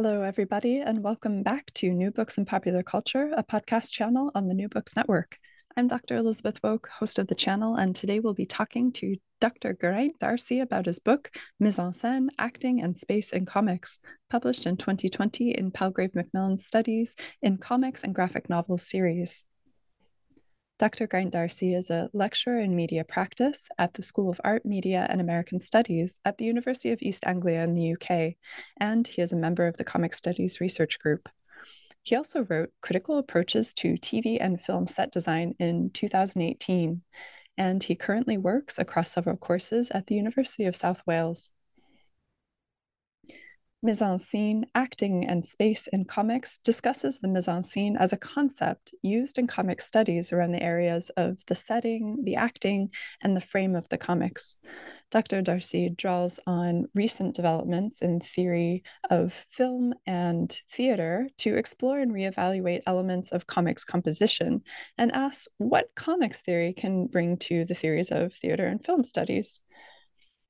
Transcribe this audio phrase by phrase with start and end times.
[0.00, 4.46] Hello, everybody, and welcome back to New Books in Popular Culture, a podcast channel on
[4.46, 5.36] the New Books Network.
[5.76, 6.14] I'm Dr.
[6.14, 9.72] Elizabeth Woock, host of the channel, and today we'll be talking to Dr.
[9.72, 13.98] Geraint D'Arcy about his book, Mise en scène, Acting and Space in Comics,
[14.30, 19.46] published in 2020 in Palgrave Macmillan Studies in Comics and Graphic Novels series.
[20.78, 21.08] Dr.
[21.08, 25.20] Geraint D'Arcy is a lecturer in media practice at the School of Art, Media and
[25.20, 28.34] American Studies at the University of East Anglia in the UK,
[28.78, 31.28] and he is a member of the Comic Studies Research Group.
[32.04, 37.02] He also wrote Critical Approaches to TV and Film Set Design in 2018,
[37.56, 41.50] and he currently works across several courses at the University of South Wales
[43.82, 48.16] mise en scene, acting, and space in comics discusses the mise en scene as a
[48.16, 52.90] concept used in comic studies around the areas of the setting, the acting,
[53.22, 54.56] and the frame of the comics.
[55.10, 55.40] Dr.
[55.40, 62.82] D'Arcy draws on recent developments in theory of film and theater to explore and reevaluate
[62.86, 64.62] elements of comics composition
[64.98, 69.60] and asks what comics theory can bring to the theories of theater and film studies.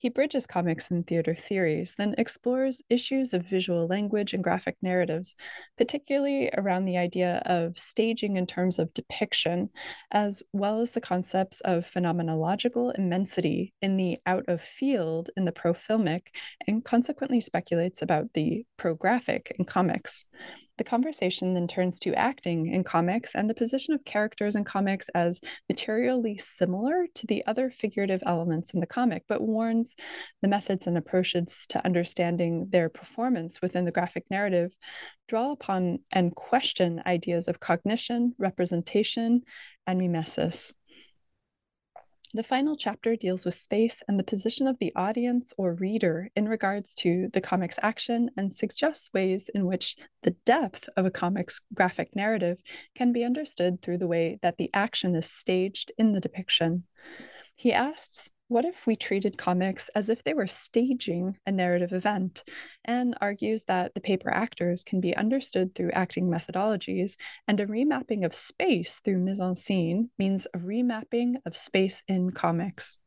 [0.00, 5.34] He bridges comics and theater theories, then explores issues of visual language and graphic narratives,
[5.76, 9.70] particularly around the idea of staging in terms of depiction,
[10.12, 15.52] as well as the concepts of phenomenological immensity in the out of field in the
[15.52, 16.28] pro filmic,
[16.68, 20.24] and consequently speculates about the pro graphic in comics.
[20.78, 25.08] The conversation then turns to acting in comics and the position of characters in comics
[25.10, 29.96] as materially similar to the other figurative elements in the comic, but warns
[30.40, 34.72] the methods and approaches to understanding their performance within the graphic narrative
[35.26, 39.42] draw upon and question ideas of cognition, representation,
[39.86, 40.72] and mimesis.
[42.34, 46.46] The final chapter deals with space and the position of the audience or reader in
[46.46, 51.60] regards to the comic's action and suggests ways in which the depth of a comic's
[51.72, 52.58] graphic narrative
[52.94, 56.84] can be understood through the way that the action is staged in the depiction.
[57.56, 62.42] He asks what if we treated comics as if they were staging a narrative event
[62.84, 67.16] and argues that the paper actors can be understood through acting methodologies
[67.46, 72.30] and a remapping of space through mise en scene means a remapping of space in
[72.30, 72.98] comics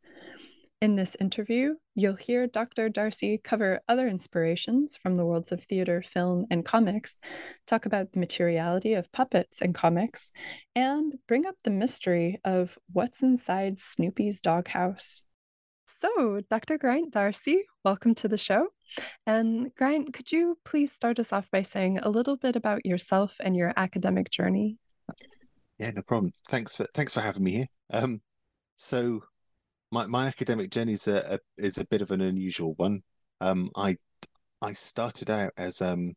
[0.82, 2.90] in this interview, you'll hear Dr.
[2.90, 7.20] D'Arcy cover other inspirations from the worlds of theater, film, and comics,
[7.68, 10.32] talk about the materiality of puppets and comics,
[10.76, 15.24] and bring up the mystery of what's inside Snoopy's doghouse.
[16.02, 16.80] So, Dr.
[16.80, 18.70] Geraint D'Arcy, welcome to the show.
[19.28, 23.36] And Geraint, could you please start us off by saying a little bit about yourself
[23.40, 24.80] and your academic journey?
[25.78, 26.32] Yeah, no problem.
[26.50, 27.68] Thanks for thanks for having me here.
[27.92, 28.20] Um,
[28.76, 29.22] so
[29.92, 33.02] my, my academic journey is a, a, is a bit of an unusual one.
[33.40, 33.96] Um, I
[34.60, 36.14] I started out as um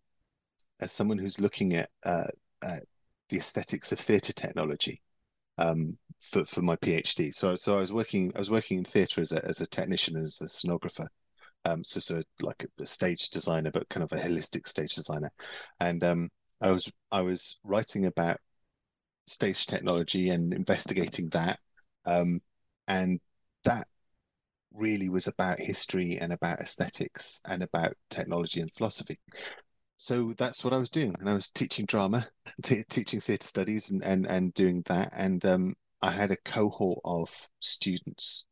[0.81, 2.29] as someone who's looking at uh,
[2.63, 2.79] uh
[3.29, 5.03] the aesthetics of theatre technology
[5.59, 7.33] um, for for my PhD.
[7.33, 10.17] So so I was working I was working in theatre as a as a technician
[10.17, 11.07] and as a scenographer.
[11.65, 15.31] Um, so so like a, a stage designer, but kind of a holistic stage designer,
[15.81, 16.29] and um,
[16.61, 18.39] I was I was writing about
[19.27, 21.59] stage technology and investigating that.
[22.05, 22.41] Um,
[22.87, 23.21] and
[23.65, 23.87] that
[24.73, 29.19] really was about history and about aesthetics and about technology and philosophy.
[29.97, 32.27] So that's what I was doing, and I was teaching drama,
[32.63, 35.13] t- teaching theatre studies, and, and and doing that.
[35.17, 38.47] And um, I had a cohort of students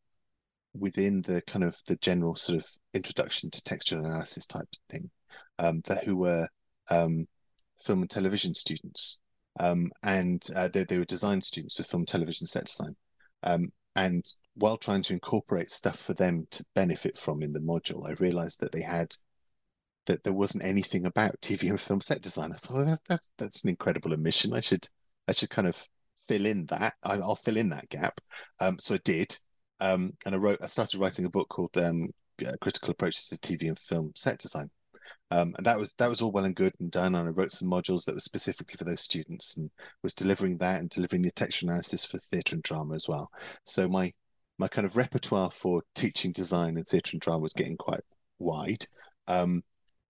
[0.72, 5.10] within the kind of the general sort of introduction to textual analysis type thing,
[5.58, 6.48] um, that who were
[6.91, 7.27] um,
[7.78, 9.21] film and television students,
[9.60, 12.94] um, and uh, they, they were design students for film, television, set design,
[13.42, 14.24] um, and
[14.54, 18.60] while trying to incorporate stuff for them to benefit from in the module, I realized
[18.60, 19.15] that they had
[20.06, 22.53] that there wasn't anything about TV and film set design.
[22.54, 24.54] I thought that's, that's that's an incredible omission.
[24.54, 24.88] I should
[25.28, 25.86] I should kind of
[26.32, 26.94] fill in that.
[27.02, 28.20] I, will fill in that gap.
[28.60, 29.38] Um, so I did,
[29.80, 30.58] um, and I wrote.
[30.62, 32.08] I started writing a book called um,
[32.60, 34.70] Critical Approaches to TV and Film Set Design.
[35.30, 37.14] Um, and that was that was all well and good and done.
[37.14, 39.70] And I wrote some modules that were specifically for those students, and
[40.02, 43.30] was delivering that and delivering the textual analysis for theatre and drama as well.
[43.66, 44.12] So my
[44.58, 48.00] my kind of repertoire for teaching design and theatre and drama was getting quite
[48.38, 48.86] wide.
[49.26, 49.62] Um,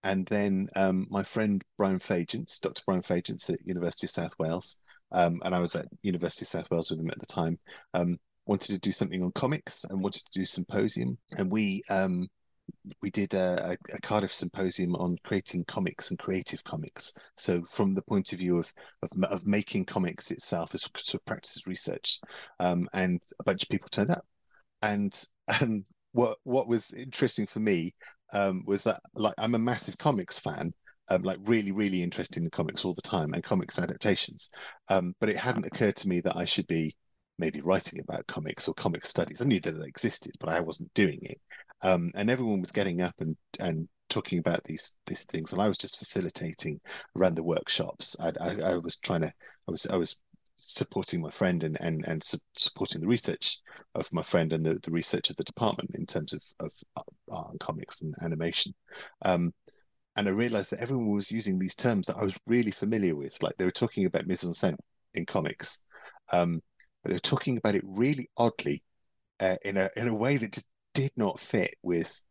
[0.05, 2.83] and then um, my friend Brian Fagents, Dr.
[2.87, 4.81] Brian Fagents at University of South Wales,
[5.13, 7.59] um, and I was at University of South Wales with him at the time.
[7.95, 8.17] Um,
[8.47, 12.27] wanted to do something on comics and wanted to do symposium, and we um,
[13.01, 17.13] we did a, a, Cardiff symposium on creating comics and creative comics.
[17.37, 18.73] So from the point of view of
[19.03, 22.19] of, of making comics itself as sort of practices research,
[22.61, 24.25] um, and a bunch of people turned up.
[24.83, 25.13] And
[25.61, 27.95] um, what what was interesting for me
[28.33, 30.73] um, was that like I'm a massive comics fan,
[31.09, 34.51] um, like really really interested in comics all the time and comics adaptations.
[34.89, 36.97] Um, but it hadn't occurred to me that I should be
[37.39, 39.43] maybe writing about comics or comic studies.
[39.43, 41.41] I knew that it existed, but I wasn't doing it
[41.83, 45.69] um, and everyone was getting up and and talking about these these things, and I
[45.69, 46.81] was just facilitating
[47.17, 48.17] around the workshops.
[48.21, 49.33] I, I, I was trying to,
[49.69, 50.21] I was I was
[50.57, 53.59] supporting my friend and and and su- supporting the research
[53.95, 56.73] of my friend and the, the research of the department in terms of of
[57.31, 58.75] art and comics and animation.
[59.23, 59.53] Um,
[60.17, 63.43] and I realized that everyone was using these terms that I was really familiar with.
[63.43, 64.77] Like they were talking about mise en scène
[65.15, 65.81] in comics,
[66.33, 66.61] um,
[67.03, 68.83] but they were talking about it really oddly
[69.41, 72.23] uh, in a in a way that just did not fit with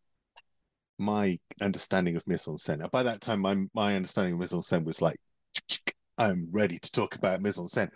[0.99, 2.89] my understanding of mise en scène.
[2.91, 5.17] By that time, my my understanding of mise en scène was like,
[6.17, 7.89] I'm ready to talk about mise en scène,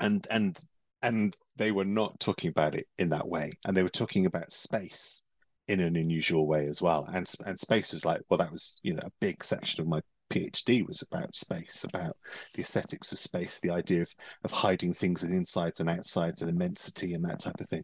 [0.00, 0.58] and and
[1.02, 4.50] and they were not talking about it in that way, and they were talking about
[4.50, 5.22] space
[5.68, 7.08] in an unusual way as well.
[7.12, 10.00] And and space was like, well, that was you know a big section of my
[10.30, 12.16] PhD was about space, about
[12.54, 16.50] the aesthetics of space, the idea of of hiding things in insides and outsides and
[16.50, 17.82] immensity and that type of thing.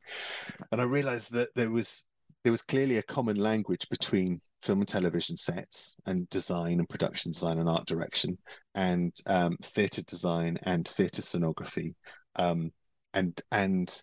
[0.73, 2.09] And I realized that there was
[2.43, 7.33] there was clearly a common language between film and television sets and design and production
[7.33, 8.37] design and art direction
[8.75, 11.95] and um, theatre design and theatre scenography
[12.37, 12.71] um,
[13.15, 14.03] and and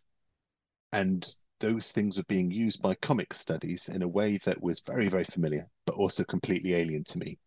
[0.93, 1.25] and
[1.61, 5.23] those things were being used by comic studies in a way that was very very
[5.23, 7.37] familiar but also completely alien to me.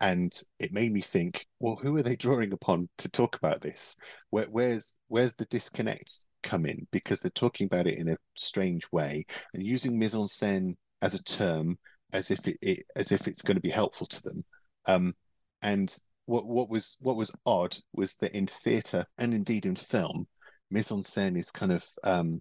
[0.00, 3.96] And it made me think well who are they drawing upon to talk about this?
[4.30, 6.86] Where, where's where's the disconnect come in?
[6.92, 9.24] Because they're talking about it in a strange way
[9.54, 11.78] and using mise en scène as a term
[12.12, 14.42] as if it, it as if it's going to be helpful to them.
[14.86, 15.14] Um,
[15.62, 15.94] and
[16.26, 20.26] what what was what was odd was that in theater and indeed in film
[20.70, 22.40] mise en scène is kind of um,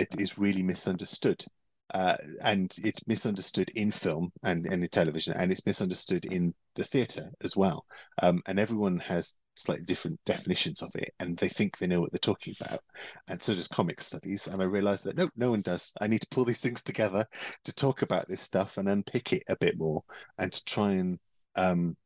[0.00, 1.44] it is really misunderstood
[1.94, 6.84] uh, and it's misunderstood in film and, and in television, and it's misunderstood in the
[6.84, 7.84] theatre as well.
[8.22, 12.12] Um, and everyone has slightly different definitions of it, and they think they know what
[12.12, 12.80] they're talking about.
[13.28, 14.46] And so does comic studies.
[14.46, 15.94] And I realised that no, no one does.
[16.00, 17.26] I need to pull these things together
[17.64, 20.02] to talk about this stuff and unpick it a bit more,
[20.38, 21.18] and to try and
[21.56, 21.96] um,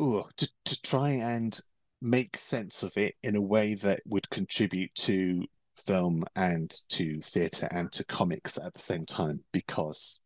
[0.00, 1.58] ooh, to to try and
[2.00, 5.44] make sense of it in a way that would contribute to
[5.78, 10.22] film and to theatre and to comics at the same time because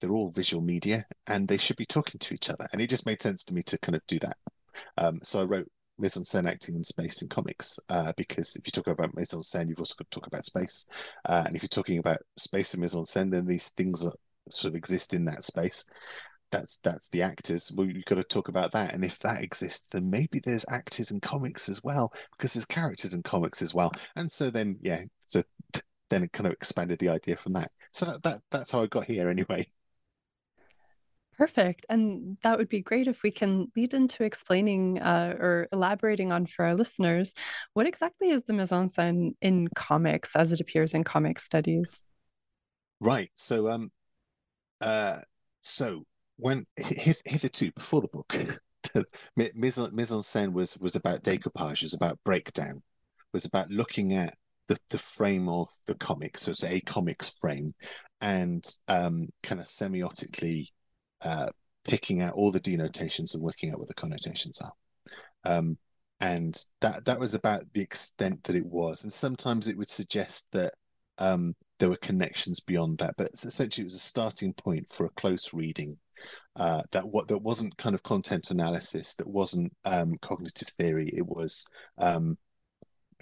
[0.00, 2.66] they're all visual media and they should be talking to each other.
[2.72, 4.36] And it just made sense to me to kind of do that.
[4.96, 8.66] Um, so I wrote mise en scène acting in space in comics uh, because if
[8.66, 10.86] you talk about mise en scène, you've also got to talk about space.
[11.28, 14.12] Uh, and if you're talking about space and mise en scène, then these things are,
[14.50, 15.86] sort of exist in that space
[16.52, 17.72] that's that's the actors.
[17.74, 18.94] Well, you've got to talk about that.
[18.94, 23.14] And if that exists, then maybe there's actors in comics as well, because there's characters
[23.14, 23.90] in comics as well.
[24.14, 25.42] And so then, yeah, so
[26.10, 27.72] then it kind of expanded the idea from that.
[27.92, 29.66] So that, that that's how I got here anyway.
[31.38, 31.86] Perfect.
[31.88, 36.46] And that would be great if we can lead into explaining uh, or elaborating on
[36.46, 37.34] for our listeners
[37.72, 42.04] what exactly is the mise en scène in comics as it appears in comic studies.
[43.00, 43.30] Right.
[43.34, 43.88] So, um,
[44.80, 45.20] uh,
[45.62, 46.04] so
[46.36, 48.36] when hitherto before the book,
[49.36, 52.82] mise en scène was was about decoupage, was about breakdown,
[53.32, 54.34] was about looking at
[54.68, 57.72] the, the frame of the comic, so it's a comics frame,
[58.20, 60.66] and um, kind of semiotically
[61.22, 61.48] uh,
[61.84, 64.72] picking out all the denotations and working out what the connotations are.
[65.44, 65.76] Um,
[66.20, 69.02] and that that was about the extent that it was.
[69.02, 70.74] And sometimes it would suggest that
[71.18, 75.10] um, there were connections beyond that, but essentially it was a starting point for a
[75.10, 75.98] close reading
[76.56, 81.08] uh, that what that wasn't kind of content analysis, that wasn't um, cognitive theory.
[81.12, 81.66] It was
[81.98, 82.36] um,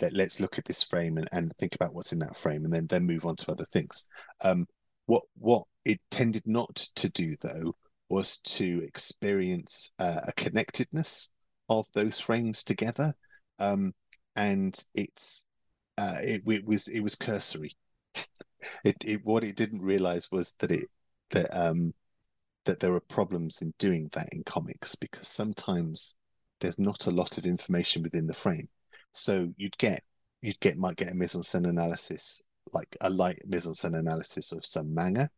[0.00, 2.72] let, us look at this frame and, and think about what's in that frame, and
[2.72, 4.08] then then move on to other things.
[4.44, 4.66] Um,
[5.06, 7.74] what what it tended not to do though
[8.08, 11.30] was to experience uh, a connectedness
[11.68, 13.14] of those frames together,
[13.58, 13.92] um,
[14.36, 15.46] and it's
[15.98, 17.76] uh, it, it was it was cursory.
[18.84, 20.88] it, it what it didn't realize was that it
[21.30, 21.92] that um
[22.64, 26.16] that there are problems in doing that in comics because sometimes
[26.60, 28.68] there's not a lot of information within the frame.
[29.12, 30.02] So you'd get
[30.42, 33.98] you'd get might get a mise en scène analysis like a light mise en scène
[33.98, 35.28] analysis of some manga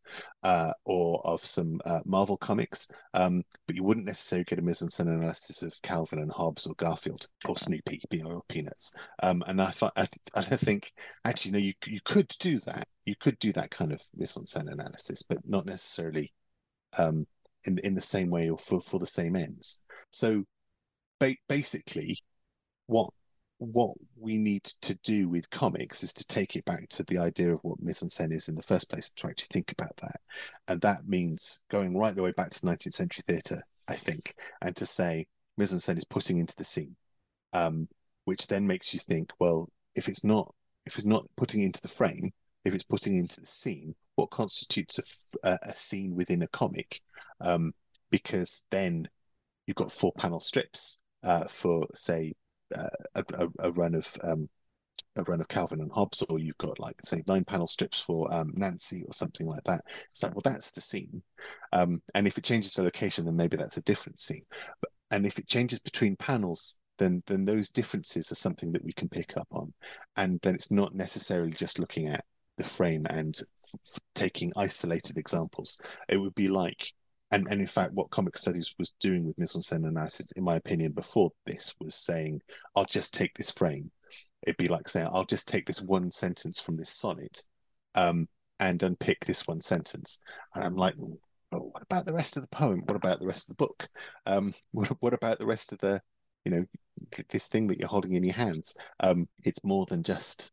[0.43, 4.83] uh, or of some uh, Marvel comics, um, but you wouldn't necessarily get a mise
[4.83, 8.93] en scène analysis of Calvin and Hobbes or Garfield or Snoopy or Peanuts.
[9.23, 10.93] Um, and I, thought, I, th- I think
[11.25, 12.87] actually no, you you could do that.
[13.05, 16.33] You could do that kind of mise en scène analysis, but not necessarily
[16.99, 17.27] um,
[17.65, 19.83] in in the same way or for for the same ends.
[20.11, 20.45] So
[21.21, 22.19] ba- basically,
[22.87, 23.11] what
[23.59, 27.53] what we need to do with comics is to take it back to the idea
[27.55, 30.17] of what mise en scène is in the first place to actually think about that
[30.67, 34.35] and that means going right the way back to the 19th century theatre i think
[34.63, 35.25] and to say
[35.57, 36.97] mise en scène is putting into the scene
[37.53, 37.87] um,
[38.25, 40.53] which then makes you think well if it's not
[40.85, 42.31] if it's not putting into the frame
[42.65, 44.99] if it's putting into the scene what constitutes
[45.43, 47.01] a, a scene within a comic
[47.41, 47.73] um,
[48.11, 49.09] because then
[49.67, 52.33] you've got four panel strips uh, for say
[52.77, 54.49] uh, a, a, run of um,
[55.17, 58.33] a run of Calvin and Hobbes, or you've got like say nine panel strips for
[58.33, 59.83] um, Nancy or something like that.
[60.11, 61.23] It's like, well, that's the scene.
[61.73, 64.45] Um, and if it changes the location, then maybe that's a different scene.
[65.11, 69.09] And if it changes between panels, then then those differences are something that we can
[69.09, 69.73] pick up on.
[70.17, 72.25] And then it's not necessarily just looking at
[72.57, 73.39] the frame and
[74.15, 75.81] taking isolated examples.
[76.09, 76.93] It would be like
[77.31, 80.45] and and in fact what comic studies was doing with mise en scène analysis in
[80.45, 82.39] my opinion before this was saying
[82.77, 83.91] i'll just take this frame.
[84.47, 87.43] It'd be like saying i'll just take this one sentence from this sonnet
[87.95, 88.29] um,
[88.61, 90.21] and unpick this one sentence.
[90.55, 90.95] And i'm like
[91.61, 92.83] what about the rest of the poem?
[92.87, 93.89] What about the rest of the book?
[94.27, 96.01] Um, what, what about the rest of the
[96.45, 96.65] you know
[97.31, 98.75] this thing that you're holding in your hands?
[99.01, 100.53] Um, it's more than just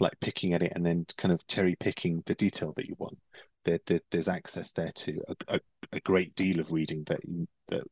[0.00, 3.18] like picking at it and then kind of cherry picking the detail that you want.
[3.64, 5.60] There, there, there's access there to a, a,
[5.92, 7.20] a, great deal of reading that
[7.68, 7.84] that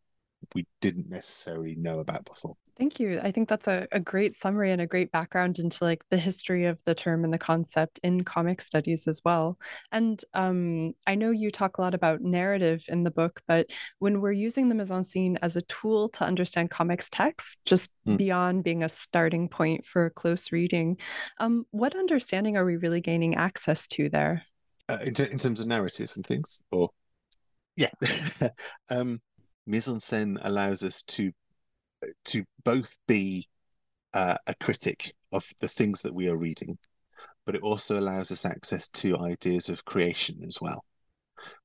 [0.54, 2.56] we didn't necessarily know about before.
[2.78, 3.20] Thank you.
[3.22, 6.64] I think that's a, a great summary and a great background into like the history
[6.64, 9.58] of the term and the concept in comic studies as well.
[9.92, 13.66] And um, I know you talk a lot about narrative in the book, but
[13.98, 17.90] when we're using the mise en scene as a tool to understand comics text, just
[18.08, 18.16] mm.
[18.16, 20.96] beyond being a starting point for a close reading,
[21.40, 24.44] um, what understanding are we really gaining access to there?
[24.88, 26.90] uh, in, t- in terms of narrative and things, or
[27.76, 27.90] yeah,
[28.90, 29.20] um,
[29.66, 31.32] mise en scène allows us to
[32.24, 33.48] to both be
[34.14, 36.78] uh, a critic of the things that we are reading,
[37.46, 40.84] but it also allows us access to ideas of creation as well.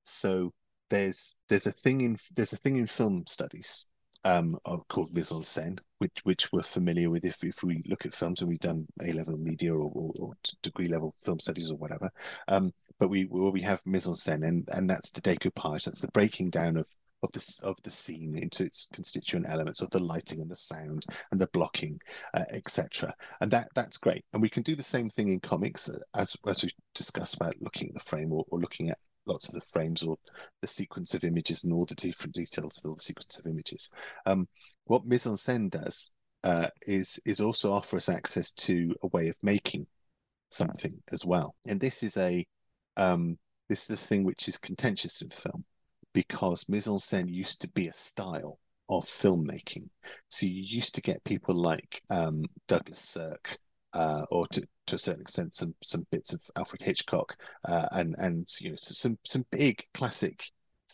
[0.03, 0.53] So
[0.89, 3.85] there's there's a thing in there's a thing in film studies
[4.23, 4.57] um,
[4.89, 8.41] called mise en scène, which which we're familiar with if, if we look at films
[8.41, 12.09] and we've done A level media or, or, or, degree level film studies or whatever.
[12.47, 15.85] Um, but we we have mise en scène, and and that's the decoupage.
[15.85, 16.87] That's the breaking down of
[17.23, 21.05] of this of the scene into its constituent elements of the lighting and the sound
[21.31, 21.99] and the blocking
[22.33, 24.23] uh, etc and that that's great.
[24.33, 27.55] And we can do the same thing in comics uh, as as we discussed about
[27.61, 30.17] looking at the frame or, or looking at lots of the frames or
[30.61, 33.91] the sequence of images and all the different details of the sequence of images.
[34.25, 34.47] Um,
[34.85, 39.27] what mise en scène does uh, is is also offer us access to a way
[39.27, 39.87] of making
[40.49, 41.55] something as well.
[41.67, 42.45] And this is a
[42.95, 43.37] um,
[43.69, 45.65] this is the thing which is contentious in film
[46.17, 48.57] because mise en scène used to be a style
[48.89, 49.87] of filmmaking.
[50.29, 53.55] So you used to get people like um, Douglas Sirk,
[53.93, 57.35] uh, or to, to a certain extent, some some bits of Alfred Hitchcock,
[57.69, 60.49] uh, and and you know some some big classic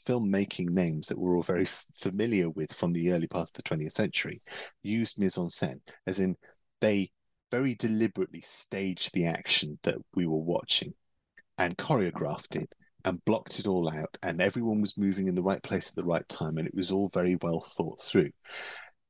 [0.06, 3.64] filmmaking names that we're all very f- familiar with from the early part of the
[3.64, 4.42] 20th century
[4.82, 6.36] used mise en scène, as in
[6.82, 7.10] they
[7.50, 10.94] very deliberately staged the action that we were watching
[11.58, 12.76] and choreographed it
[13.06, 16.04] and blocked it all out and everyone was moving in the right place at the
[16.04, 18.30] right time and it was all very well thought through.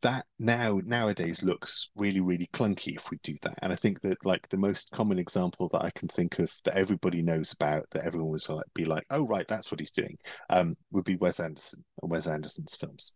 [0.02, 4.26] That now nowadays looks really really clunky if we do that and i think that
[4.26, 8.04] like the most common example that i can think of that everybody knows about that
[8.04, 10.18] everyone was like be like oh right that's what he's doing
[10.50, 13.16] um would be wes anderson and wes anderson's films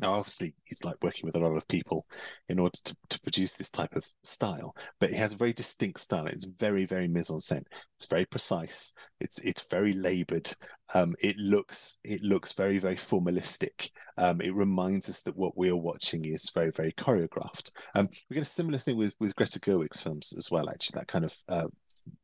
[0.00, 2.06] now, obviously, he's like working with a lot of people
[2.48, 6.00] in order to, to produce this type of style, but he has a very distinct
[6.00, 6.26] style.
[6.26, 7.64] It's very, very mise en scène.
[7.96, 8.94] It's very precise.
[9.20, 10.52] It's it's very labored.
[10.94, 13.90] Um, it looks it looks very, very formalistic.
[14.16, 17.70] Um, it reminds us that what we are watching is very, very choreographed.
[17.94, 20.70] Um, we get a similar thing with with Greta Gerwig's films as well.
[20.70, 21.68] Actually, that kind of uh,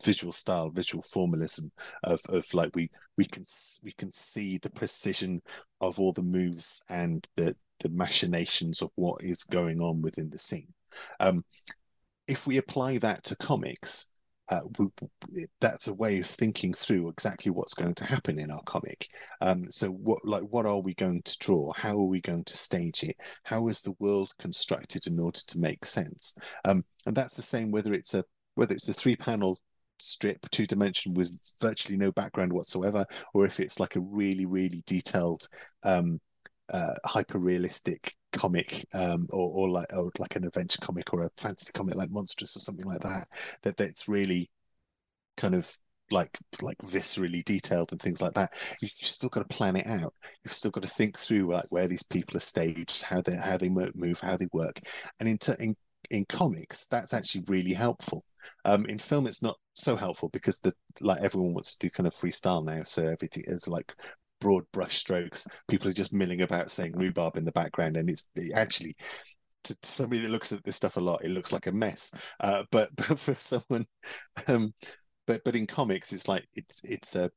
[0.03, 1.71] visual style, visual formalism
[2.05, 3.45] of of like we we can
[3.85, 5.41] we can see the precision
[5.81, 10.39] of all the moves and the the machinations of what is going on within the
[10.39, 10.73] scene.
[11.21, 11.45] Um,
[12.27, 14.11] if we apply that to comics,
[14.51, 18.63] uh, we, that's a way of thinking through exactly what's going to happen in our
[18.63, 19.07] comic.
[19.41, 21.73] Um, so, what like what are we going to draw?
[21.77, 23.17] How are we going to stage it?
[23.45, 26.37] How is the world constructed in order to make sense?
[26.65, 29.59] Um, and that's the same whether it's a whether it's a three panel
[29.99, 34.83] strip, two dimension with virtually no background whatsoever, or if it's like a really, really
[34.87, 35.47] detailed,
[35.85, 36.19] um,
[36.73, 41.31] uh, hyper realistic comic, um, or, or like or like an adventure comic or a
[41.37, 43.29] fantasy comic like Monstress or something like that,
[43.63, 44.51] that that's really
[45.37, 45.77] kind of
[46.11, 48.51] like like viscerally detailed and things like that
[48.81, 50.15] you, have still got to plan it out.
[50.45, 53.57] You've still got to think through like where these people are staged how they how
[53.57, 54.81] they move how they work.
[55.21, 55.75] And in, in
[56.11, 58.25] in comics that's actually really helpful
[58.65, 62.07] um in film it's not so helpful because the like everyone wants to do kind
[62.07, 63.95] of freestyle now so everything is like
[64.41, 68.27] broad brush strokes people are just milling about saying rhubarb in the background and it's
[68.37, 68.95] it actually
[69.65, 72.15] to, to, somebody that looks at this stuff a lot, it looks like a mess.
[72.41, 73.87] Uh, but but for someone
[74.47, 74.73] um,
[75.27, 77.31] but but in comics it's like it's it's a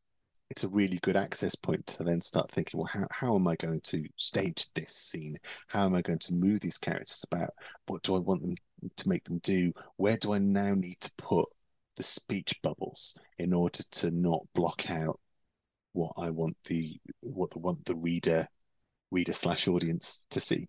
[0.52, 3.56] it's a really good access point to then start thinking well how, how am i
[3.56, 5.38] going to stage this scene?
[5.70, 7.52] How am i going to move these characters about?
[7.88, 8.56] What do i want them
[8.98, 9.72] to make them do?
[9.96, 11.48] Where do i now need to put
[11.96, 15.20] the speech bubbles in order to not block out
[15.94, 18.46] what i want the what the want the reader
[19.10, 20.68] reader slash audience to see?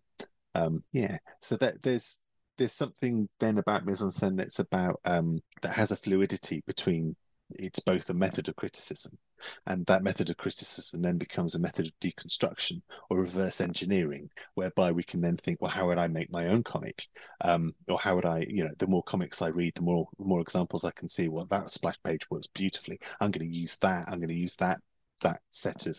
[0.55, 1.19] Um yeah.
[1.41, 2.21] So that there's
[2.57, 7.17] there's something then about mise en scène that's about um, that has a fluidity between
[7.51, 9.19] it's both a method of criticism
[9.67, 12.81] and that method of criticism then becomes a method of deconstruction
[13.11, 16.63] or reverse engineering whereby we can then think well how would i make my own
[16.63, 17.07] comic?
[17.43, 20.25] Um, or how would i you know the more comics i read the more the
[20.25, 21.29] more examples i can see.
[21.29, 22.99] Well that splash page works beautifully.
[23.21, 24.09] I'm going to use that.
[24.09, 24.81] I'm going to use that
[25.23, 25.99] that set of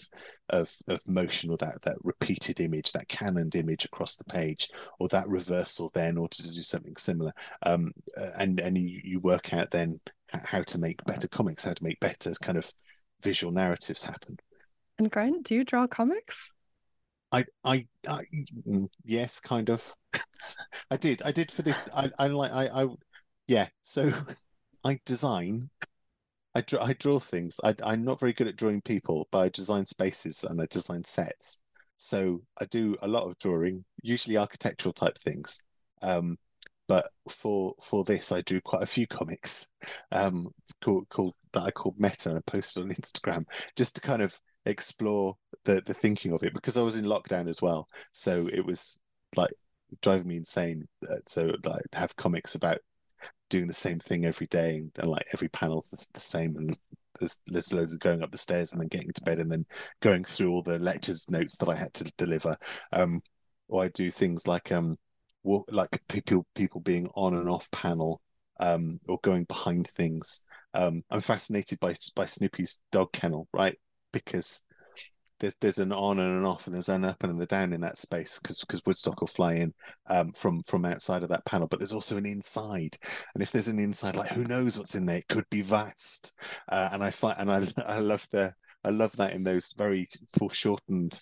[0.50, 4.70] of of motion or that that repeated image, that cannoned image across the page,
[5.00, 7.34] or that reversal then, in order to do something similar.
[7.66, 11.74] Um, uh, and and you, you work out then how to make better comics, how
[11.74, 12.72] to make better kind of
[13.24, 14.38] visual narratives happen.
[15.00, 16.50] And Geraint, do you draw comics?
[17.32, 18.24] I, I, I
[18.68, 19.94] mm, yes, kind of.
[20.92, 21.24] I did.
[21.24, 21.90] I did for this.
[21.96, 22.52] I, I like.
[22.52, 22.88] I, I,
[23.48, 23.68] yeah.
[23.82, 24.12] So,
[24.84, 25.70] I design
[26.56, 27.60] I draw, I draw things.
[27.64, 31.04] I, I'm not very good at drawing people, but I design spaces and I design
[31.04, 31.60] sets.
[31.98, 35.64] So I do a lot of drawing, usually architectural type things.
[36.02, 36.38] Um,
[36.88, 39.68] but for for this, I drew quite a few comics
[40.12, 40.50] um,
[40.82, 44.40] called, called that I called Meta and I posted on Instagram just to kind of
[44.66, 45.36] explore
[45.66, 47.88] the the thinking of it because I was in lockdown as well.
[48.14, 49.02] So it was
[49.36, 49.52] like
[50.02, 50.88] driving me insane.
[51.10, 52.80] Uh, so like have comics about
[53.50, 56.78] doing the same thing every day and, and like every panel's the, the same and
[57.20, 59.66] there's, there's loads of going up the stairs and then getting to bed and then
[60.02, 62.58] going through all the lectures notes that I had to deliver.
[62.92, 63.22] Um,
[63.68, 64.98] or I do things like um,
[65.44, 68.22] walk, like people people being on and off panel,
[68.60, 70.44] um, or going behind things.
[70.74, 73.78] Um, I'm fascinated by by Snoopy's dog kennel, right?
[74.12, 74.66] Because
[75.40, 77.82] there's there's an on and an off and there's an up and a down in
[77.82, 79.74] that space because because Woodstock will fly in
[80.08, 82.98] um, from from outside of that panel, but there's also an inside,
[83.34, 85.18] and if there's an inside, like who knows what's in there?
[85.18, 86.34] It could be vast,
[86.70, 90.08] uh, and I find and I I love the I love that in those very
[90.38, 91.20] foreshortened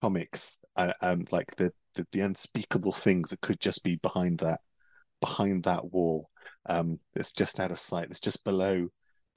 [0.00, 4.60] comics, uh, um, like the, the the unspeakable things that could just be behind that
[5.20, 6.28] behind that wall
[6.66, 8.88] um that's just out of sight that's just below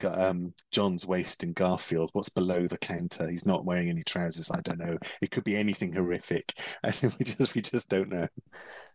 [0.04, 2.10] um, John's waist in Garfield.
[2.12, 3.28] What's below the counter?
[3.28, 4.50] He's not wearing any trousers.
[4.50, 4.98] I don't know.
[5.22, 8.28] It could be anything horrific, and we just we just don't know.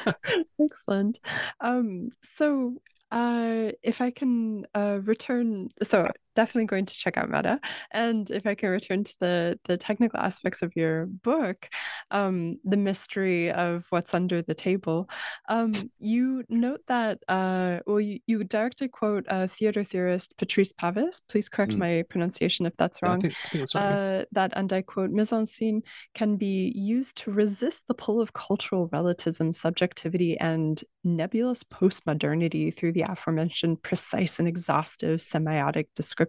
[0.62, 1.20] Excellent.
[1.60, 2.76] Um, so
[3.12, 7.60] uh, if I can uh, return, so definitely going to check out Meta,
[7.92, 11.68] and if I can return to the the technical aspects of your book,
[12.12, 15.10] um, the mystery of what's under the table.
[15.50, 21.22] Um, you note that, uh, well, you, you directly quote uh, theater theorist Patrice Pavis.
[21.30, 21.78] Please correct mm.
[21.78, 23.18] my pronunciation if that's wrong.
[23.18, 23.82] I think, I think right.
[23.84, 25.82] Uh, that, and I quote, mise en scene
[26.14, 32.92] can be used to resist the pull of cultural relativism, subjectivity, and nebulous postmodernity through
[32.92, 36.25] the aforementioned precise and exhaustive semiotic description.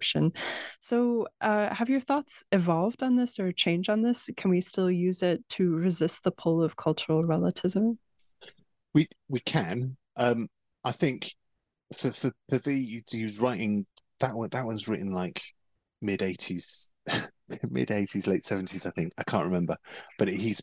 [0.81, 4.29] So, uh, have your thoughts evolved on this or changed on this?
[4.37, 7.99] Can we still use it to resist the pull of cultural relativism?
[8.95, 9.97] We we can.
[10.17, 10.47] Um,
[10.85, 11.33] I think
[11.95, 13.87] for for Pavis, he was writing
[14.21, 14.49] that one.
[14.51, 15.43] That one's written like
[16.03, 16.89] mid eighties,
[17.71, 18.87] mid eighties, late seventies.
[18.87, 19.77] I think I can't remember,
[20.19, 20.63] but he's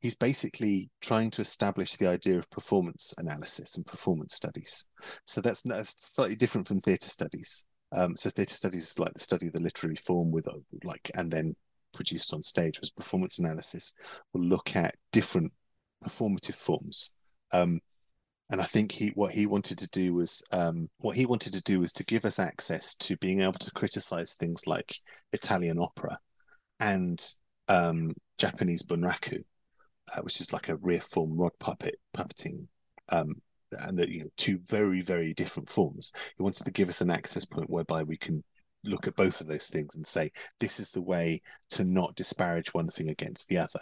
[0.00, 4.88] he's basically trying to establish the idea of performance analysis and performance studies.
[5.26, 7.64] So that's, that's slightly different from theatre studies.
[7.92, 10.48] Um, so theatre studies is like the study of the literary form with
[10.84, 11.56] like and then
[11.92, 12.80] produced on stage.
[12.80, 13.94] Was performance analysis
[14.32, 15.52] will look at different
[16.04, 17.12] performative forms.
[17.52, 17.80] Um,
[18.50, 21.62] and I think he what he wanted to do was um, what he wanted to
[21.62, 24.96] do was to give us access to being able to criticize things like
[25.32, 26.18] Italian opera
[26.80, 27.34] and
[27.68, 29.42] um, Japanese bunraku
[30.14, 32.66] uh, which is like a rear form rod puppet puppeting
[33.10, 33.34] um,
[33.80, 36.12] and the, you know two very very different forms.
[36.36, 38.42] He wanted to give us an access point whereby we can
[38.84, 42.72] look at both of those things and say this is the way to not disparage
[42.72, 43.80] one thing against the other,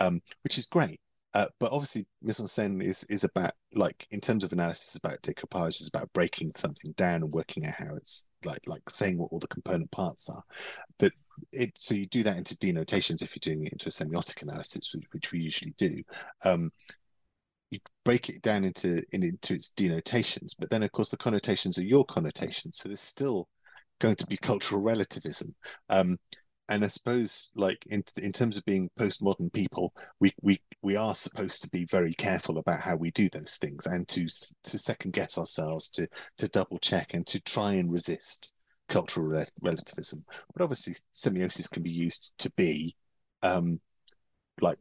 [0.00, 1.00] um, which is great.
[1.34, 5.88] Uh, but obviously, scène is is about like in terms of analysis, about decoupage, is
[5.88, 9.48] about breaking something down and working out how it's like like saying what all the
[9.48, 10.42] component parts are.
[10.98, 11.12] But
[11.50, 14.94] it so you do that into denotations if you're doing it into a semiotic analysis,
[14.94, 16.02] which, which we usually do.
[16.44, 16.70] Um,
[17.72, 21.78] you break it down into in, into its denotations, but then of course the connotations
[21.78, 22.78] are your connotations.
[22.78, 23.48] So there's still
[23.98, 25.52] going to be cultural relativism.
[25.88, 26.18] Um,
[26.68, 31.14] and I suppose, like in in terms of being postmodern people, we we we are
[31.14, 35.12] supposed to be very careful about how we do those things, and to to second
[35.12, 36.06] guess ourselves, to
[36.38, 38.54] to double check, and to try and resist
[38.88, 40.22] cultural relativism.
[40.54, 42.96] But obviously, semiosis can be used to be
[43.42, 43.80] um,
[44.62, 44.78] like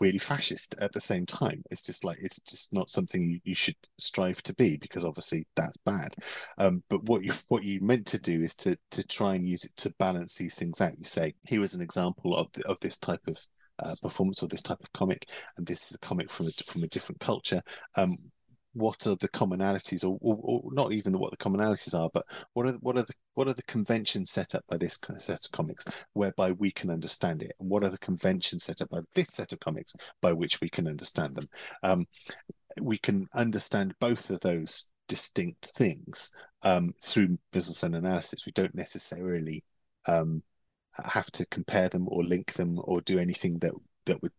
[0.00, 1.62] really fascist at the same time.
[1.70, 5.76] It's just like it's just not something you, should strive to be because obviously that's
[5.78, 6.14] bad.
[6.58, 9.64] Um, but what you what you meant to do is to to try and use
[9.64, 10.98] it to balance these things out.
[10.98, 13.38] You say here is an example of the, of this type of
[13.80, 16.82] uh, performance or this type of comic, and this is a comic from a from
[16.84, 17.60] a different culture.
[17.96, 18.16] Um,
[18.74, 22.66] what are the commonalities or, or, or, not even what the commonalities are but what
[22.66, 25.84] are what are the what are the conventions set up by this set of comics
[26.12, 27.52] whereby we can understand it?
[27.58, 30.68] And what are the conventions set up by this set of comics by which we
[30.68, 31.48] can understand them?
[31.82, 32.06] Um,
[32.80, 38.46] we can understand both of those distinct things um, through mise en scène analysis.
[38.46, 39.62] We don't necessarily
[40.06, 40.42] um,
[41.12, 43.72] have to compare them or link them or do anything that
[44.06, 44.32] that would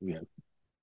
[0.00, 0.24] you know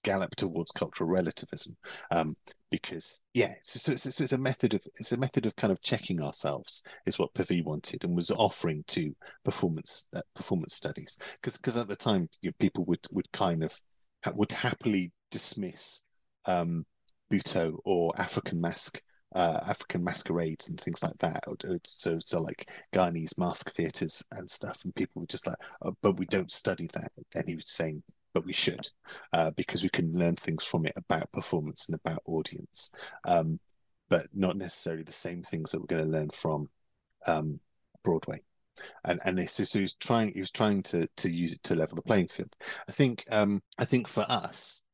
[0.04, 1.76] gallop towards cultural relativism.
[2.12, 2.36] Um,
[2.72, 5.82] because yeah so, so, so, it's a method of it's a method of kind of
[5.82, 11.58] checking ourselves is what Pavis wanted and was offering to performance uh, performance studies because
[11.58, 13.80] because at the time you know, people would would kind of
[14.34, 16.06] would happily dismiss
[16.46, 16.86] um,
[17.32, 19.02] Butoh or African mask
[19.36, 21.44] uh, African masquerades and things like that.
[21.86, 26.18] So, so like Ghanese mask theatres and stuff, and people were just like, oh, "But
[26.18, 28.02] we don't study that." And he was saying,
[28.40, 28.88] but we should
[29.34, 32.94] uh, because we can learn things from it about performance and about audience,
[33.26, 33.60] um,
[34.08, 36.70] but not necessarily the same things that we're going to learn from
[37.28, 37.60] um,
[38.02, 38.42] Broadway.
[39.04, 41.76] And and so, so he was trying he was trying to to use it to
[41.76, 42.56] level the playing field.
[42.88, 44.86] I think um, I think for us,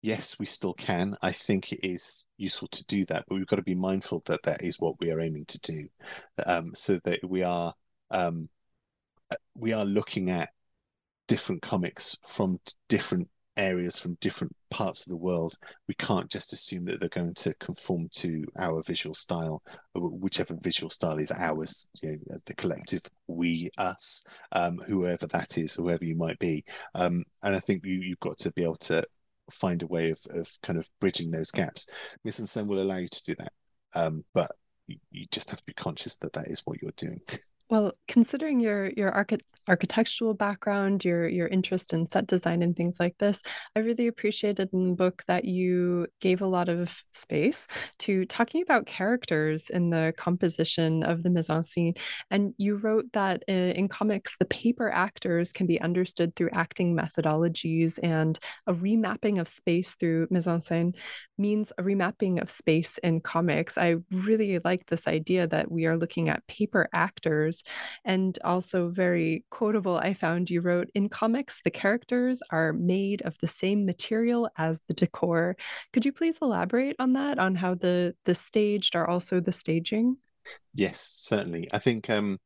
[0.00, 1.14] yes, we still can.
[1.20, 4.44] I think it is useful to do that, but we've got to be mindful that
[4.44, 5.88] that is what we are aiming to do,
[6.46, 7.74] um, so that we are
[8.10, 8.48] um,
[9.30, 10.48] uh, we are looking at
[11.28, 15.58] different comics from different areas from different parts of the world.
[15.88, 19.62] We can't just assume that they're going to conform to our visual style
[19.94, 25.74] whichever visual style is ours you know, the collective we us um, whoever that is
[25.74, 26.64] whoever you might be.
[26.94, 29.04] Um, and i think you, you've got to be able to
[29.50, 31.88] find a way of, of kind of bridging those gaps.
[32.24, 33.52] Mise en scène will allow you to do that
[33.94, 34.52] um, but
[34.86, 37.20] you, you just have to be conscious that that is what you're doing
[37.70, 42.96] Well, considering your your archi- architectural background, your your interest in set design and things
[42.98, 43.42] like this,
[43.76, 47.66] I really appreciated in the book that you gave a lot of space
[48.00, 51.92] to talking about characters in the composition of the mise en scene.
[52.30, 56.50] And you wrote that in, uh, in comics, the paper actors can be understood through
[56.54, 60.94] acting methodologies, and a remapping of space through mise en scène
[61.36, 63.78] means a remapping of space in comics.
[63.78, 67.57] I really like this idea that we are looking at paper actors
[68.04, 73.36] and also very quotable, I found you wrote in comics, the characters are made of
[73.40, 75.56] the same material as the decor.
[75.92, 80.16] Could you please elaborate on that, on how the the staged are also the staging?
[80.74, 81.68] Yes, certainly.
[81.72, 82.38] I think um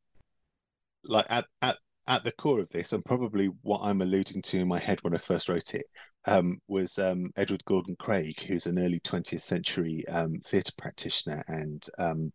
[1.04, 4.68] like at at at the core of this, and probably what I'm alluding to in
[4.68, 5.86] my head when I first wrote it,
[6.26, 11.84] um, was um, Edward Gordon Craig, who's an early 20th century um, theatre practitioner and
[11.98, 12.32] um,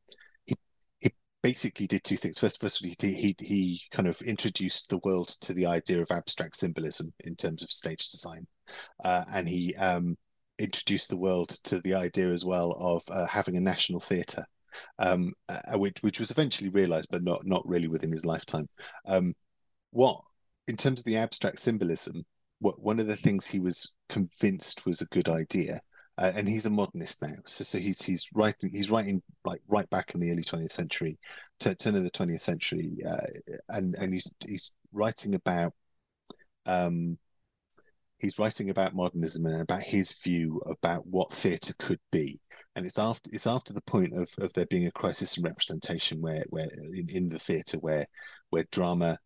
[1.48, 2.38] basically did two things.
[2.38, 6.58] First, firstly, he, he he kind of introduced the world to the idea of abstract
[6.58, 8.46] symbolism in terms of stage design,
[9.06, 10.18] uh, and he um,
[10.60, 14.44] introduced the world to the idea as well of uh, having a national theatre,
[15.00, 18.68] um, uh, which which was eventually realised, but not not really within his lifetime.
[19.06, 19.34] Um,
[19.92, 20.20] what
[20.68, 22.26] in terms of the abstract symbolism,
[22.60, 25.80] what one of the things he was convinced was a good idea
[26.18, 27.36] uh, and he's a modernist now.
[27.46, 31.18] So, so he's he's writing he's writing like right back in the early twentieth century,
[31.60, 33.18] t- turn of the twentieth century, uh,
[33.70, 35.74] and and he's he's writing about
[36.66, 37.18] um
[38.20, 42.40] he's writing about modernism and about his view about what theatre could be.
[42.76, 46.22] And it's after it's after the point of, of there being a crisis in representation
[46.22, 48.08] where where in, in the theatre where
[48.50, 49.20] where drama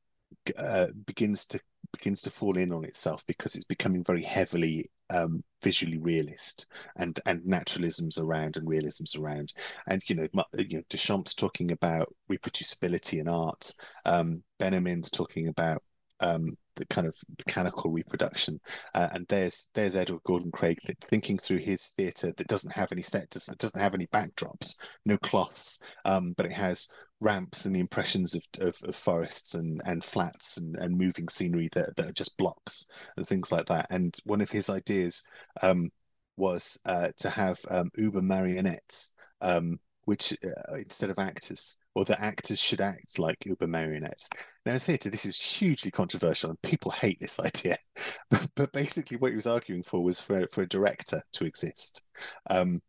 [0.57, 1.59] uh, begins to
[1.91, 7.19] begins to fall in on itself because it's becoming very heavily um, visually realist and
[7.25, 9.51] and naturalisms around and realisms around
[9.87, 10.27] and you know,
[10.57, 13.73] you know Duchamp's talking about reproducibility in art
[14.05, 15.83] um, Benjamin's talking about
[16.21, 18.59] um, the kind of mechanical reproduction.
[18.93, 23.01] Uh, and there's there's Edward Gordon Craig thinking through his theatre that doesn't have any
[23.01, 24.75] set, doesn't, doesn't have any backdrops,
[25.05, 26.89] no cloths, um, but it has
[27.21, 31.69] ramps and the impressions of, of, of, forests and, and flats and, and moving scenery
[31.71, 33.87] that, that are just blocks and things like that.
[33.89, 35.23] And one of his ideas
[35.61, 35.89] um,
[36.35, 42.19] was uh, to have um, Uber marionettes um, which uh, instead of actors, or the
[42.21, 44.29] actors should act like Uber marionettes.
[44.65, 47.77] Now, in theatre, this is hugely controversial, and people hate this idea.
[48.29, 52.03] but, but, basically, what he was arguing for was for for a director to exist.
[52.49, 52.81] Um,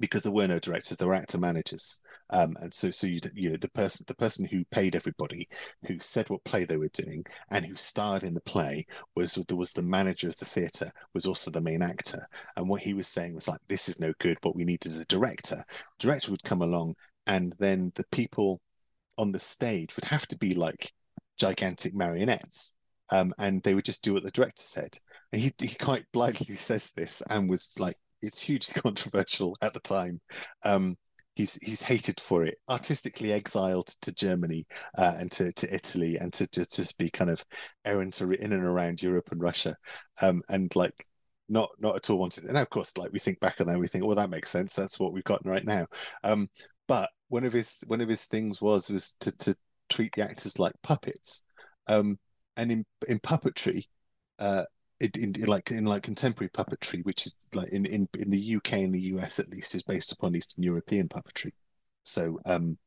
[0.00, 3.50] because there were no directors, there were actor managers, um, and so so you you
[3.50, 5.48] know the person the person who paid everybody,
[5.86, 9.72] who said what play they were doing, and who starred in the play was was
[9.72, 12.20] the manager of the theatre, was also the main actor,
[12.56, 14.38] and what he was saying was like this is no good.
[14.42, 15.64] What we need is a director.
[15.98, 16.94] director would come along,
[17.26, 18.60] and then the people
[19.18, 20.92] on the stage would have to be like
[21.38, 22.78] gigantic marionettes.
[23.12, 24.98] Um, and they would just do what the director said.
[25.30, 29.80] And he, he quite blithely says this and was like it's hugely controversial at the
[29.80, 30.20] time.
[30.64, 30.96] Um,
[31.34, 32.58] he's he's hated for it.
[32.68, 34.66] Artistically exiled to Germany
[34.98, 37.44] uh, and to, to Italy and to, to just be kind of
[37.84, 39.74] errant in and around Europe and Russia,
[40.22, 41.06] um, and like
[41.48, 42.44] not not at all wanted.
[42.44, 44.74] And of course, like we think back on that, we think, well, that makes sense.
[44.74, 45.86] That's what we've got right now.
[46.22, 46.48] Um,
[46.88, 49.54] but one of his one of his things was was to to
[49.88, 51.42] treat the actors like puppets.
[51.86, 52.18] Um,
[52.56, 53.84] and in in puppetry,
[54.38, 54.64] uh,
[55.00, 58.72] in, in, like in like contemporary puppetry, which is like in, in in the UK
[58.74, 61.52] and the US at least, is based upon Eastern European puppetry.
[62.04, 62.78] So, um,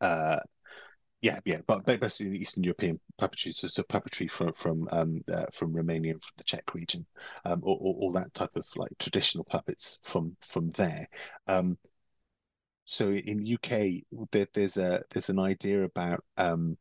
[0.00, 0.40] uh,
[1.22, 5.46] yeah, yeah, but basically the Eastern European puppetry, so, so puppetry from from um uh,
[5.52, 7.06] from Romania from the Czech region,
[7.44, 11.06] um, or, or, all that type of like traditional puppets from from there.
[11.46, 11.76] Um,
[12.84, 16.76] so in UK, there, there's a there's an idea about um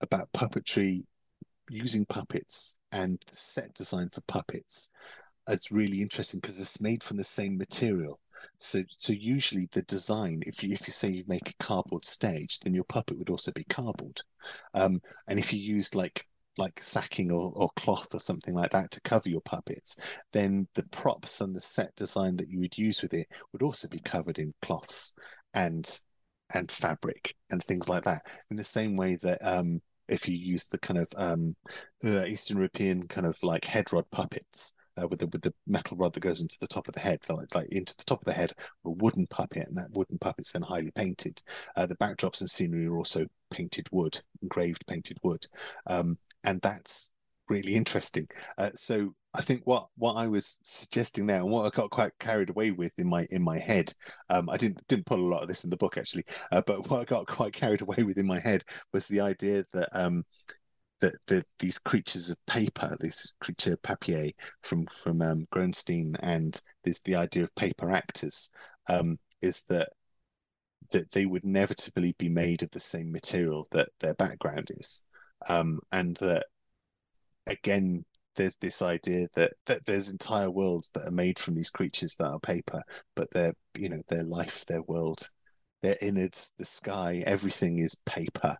[0.00, 1.04] about puppetry
[1.68, 4.90] using puppets and the set design for puppets
[5.48, 8.20] it's really interesting because it's made from the same material.
[8.58, 12.60] So, so usually the design, if you if you say you make a cardboard stage,
[12.60, 14.20] then your puppet would also be cardboard.
[14.74, 16.26] Um, and if you used like
[16.58, 19.96] like sacking or, or cloth or something like that to cover your puppets,
[20.32, 23.88] then the props and the set design that you would use with it would also
[23.88, 25.14] be covered in cloths
[25.54, 26.00] and
[26.54, 28.22] and fabric and things like that.
[28.50, 29.80] In the same way that um,
[30.12, 31.54] if you use the kind of um,
[32.04, 35.96] uh, Eastern European kind of like head rod puppets uh, with the with the metal
[35.96, 38.26] rod that goes into the top of the head, like, like into the top of
[38.26, 38.52] the head,
[38.84, 41.42] a wooden puppet, and that wooden puppet's then highly painted.
[41.76, 45.46] Uh, the backdrops and scenery are also painted wood, engraved painted wood,
[45.86, 47.11] um, and that's
[47.48, 48.26] really interesting.
[48.58, 52.12] Uh, so I think what what I was suggesting there, and what I got quite
[52.18, 53.92] carried away with in my in my head,
[54.28, 56.86] um, I didn't didn't put a lot of this in the book actually, uh, but
[56.90, 60.24] what I got quite carried away with in my head was the idea that um,
[61.00, 64.30] that, that these creatures of paper, this creature papier
[64.62, 68.50] from from um, Groensteen, and this the idea of paper actors,
[68.88, 69.88] um, is that
[70.92, 75.02] that they would inevitably be made of the same material that their background is,
[75.48, 76.46] um, and that
[77.46, 78.04] again
[78.36, 82.26] there's this idea that that there's entire worlds that are made from these creatures that
[82.26, 82.80] are paper,
[83.14, 85.28] but their you know their life, their world,
[85.82, 88.56] their innards, the sky, everything is paper,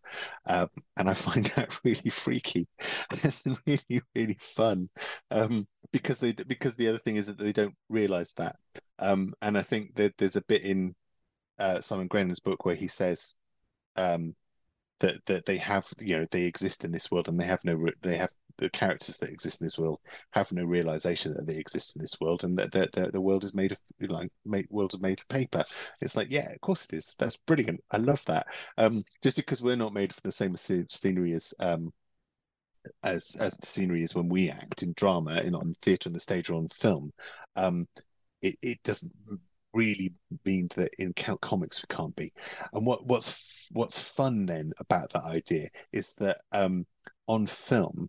[0.46, 2.66] um, and I find that really freaky
[3.10, 4.90] and really really fun
[5.30, 8.56] um, because they because the other thing is that they don't realize that,
[8.98, 10.94] um, and I think that there's a bit in
[11.58, 13.36] uh, Simon Grennan's book where he says.
[13.96, 14.34] Um,
[15.00, 17.88] that, that they have you know they exist in this world and they have no
[18.02, 20.00] they have the characters that exist in this world
[20.32, 23.44] have no realization that they exist in this world and that the, the, the world
[23.44, 25.64] is made of like made, is made of paper.
[26.00, 27.16] It's like yeah of course it is.
[27.18, 27.80] That's brilliant.
[27.90, 28.46] I love that.
[28.78, 31.92] Um just because we're not made for the same scenery as um
[33.04, 36.20] as as the scenery is when we act in drama in on theatre and the
[36.20, 37.12] stage or on film
[37.54, 37.86] um
[38.42, 39.12] it, it doesn't
[39.72, 40.12] really
[40.44, 42.32] mean that in comics we can't be.
[42.72, 46.84] And what what's what's fun then about that idea is that um
[47.26, 48.08] on film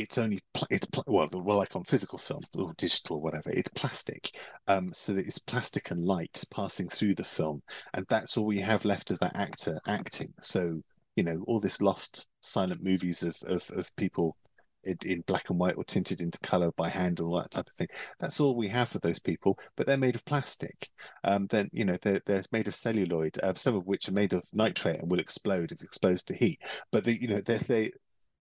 [0.00, 0.38] it's only
[0.70, 4.30] it's well, well like on physical film or digital or whatever it's plastic
[4.68, 7.60] um so it's plastic and light passing through the film
[7.94, 10.32] and that's all we have left of that actor acting.
[10.40, 10.80] So
[11.16, 14.36] you know all this lost silent movies of of, of people
[14.84, 17.66] in, in black and white or tinted into color by hand and all that type
[17.66, 20.88] of thing that's all we have for those people but they're made of plastic.
[21.24, 24.32] Um then you know they're, they're made of celluloid uh, some of which are made
[24.32, 27.90] of nitrate and will explode if exposed to heat but they you know they they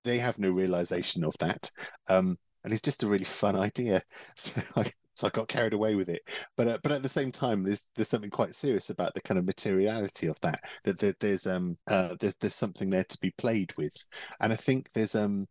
[0.06, 1.70] they have no realization of that.
[2.08, 4.02] Um, and it's just a really fun idea.
[4.36, 6.20] So I, so I got carried away with it.
[6.56, 9.38] But uh, but at the same time, there's there's something quite serious about the kind
[9.38, 10.60] of materiality of that.
[10.84, 13.94] That, that there's um uh there's, there's something there to be played with,
[14.40, 15.46] and I think there's um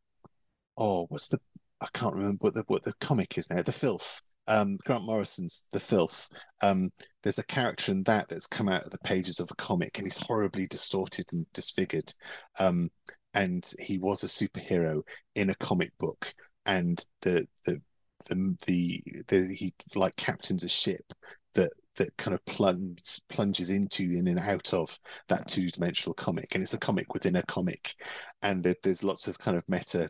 [0.77, 1.39] oh what's the
[1.81, 3.61] I can't remember what the what the comic is now.
[3.61, 4.21] The Filth.
[4.47, 6.29] Um, Grant Morrison's The Filth.
[6.61, 6.91] Um,
[7.23, 10.05] there's a character in that that's come out of the pages of a comic, and
[10.05, 12.13] he's horribly distorted and disfigured.
[12.59, 12.89] Um,
[13.35, 15.03] and he was a superhero
[15.35, 16.33] in a comic book,
[16.65, 17.81] and the the
[18.27, 21.13] the the, the he like captains a ship
[21.53, 26.47] that that kind of plunges plunges into in and out of that two dimensional comic,
[26.53, 27.93] and it's a comic within a comic,
[28.41, 30.09] and there, there's lots of kind of meta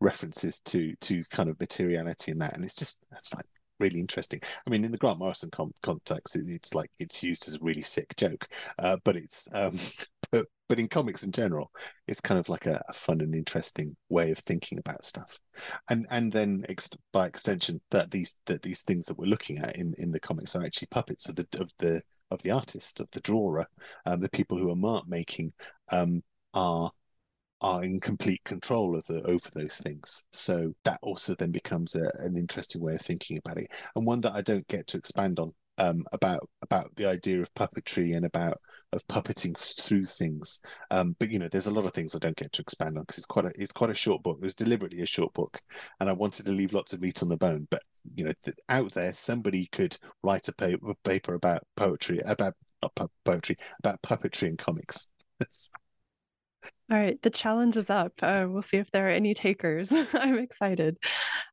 [0.00, 3.46] references to to kind of materiality in that, and it's just that's like
[3.78, 4.40] really interesting.
[4.66, 7.58] I mean, in the Grant Morrison com- context, it, it's like it's used as a
[7.62, 8.46] really sick joke,
[8.78, 9.78] uh, but it's um,
[10.30, 11.70] but but in comics in general,
[12.06, 15.38] it's kind of like a, a fun and interesting way of thinking about stuff,
[15.88, 19.76] and and then ex- by extension, that these that these things that we're looking at
[19.76, 23.08] in in the comics are actually puppets of the of the of the artist of
[23.10, 23.66] the drawer,
[24.06, 25.52] um, the people who are mark making
[25.90, 26.22] um,
[26.54, 26.90] are
[27.60, 30.24] are in complete control of the over those things.
[30.32, 34.20] So that also then becomes a, an interesting way of thinking about it, and one
[34.22, 38.26] that I don't get to expand on um, about about the idea of puppetry and
[38.26, 38.60] about
[38.92, 40.62] of puppeting through things.
[40.90, 43.04] Um, but you know, there's a lot of things I don't get to expand on
[43.04, 44.38] because it's quite a it's quite a short book.
[44.38, 45.60] It was deliberately a short book,
[46.00, 47.66] and I wanted to leave lots of meat on the bone.
[47.70, 47.82] But
[48.14, 53.10] you know, th- out there, somebody could write a paper, paper about poetry about not
[53.24, 55.10] poetry about puppetry and comics.
[56.90, 58.12] All right, the challenge is up.
[58.20, 59.92] Uh, we'll see if there are any takers.
[60.12, 60.96] I'm excited.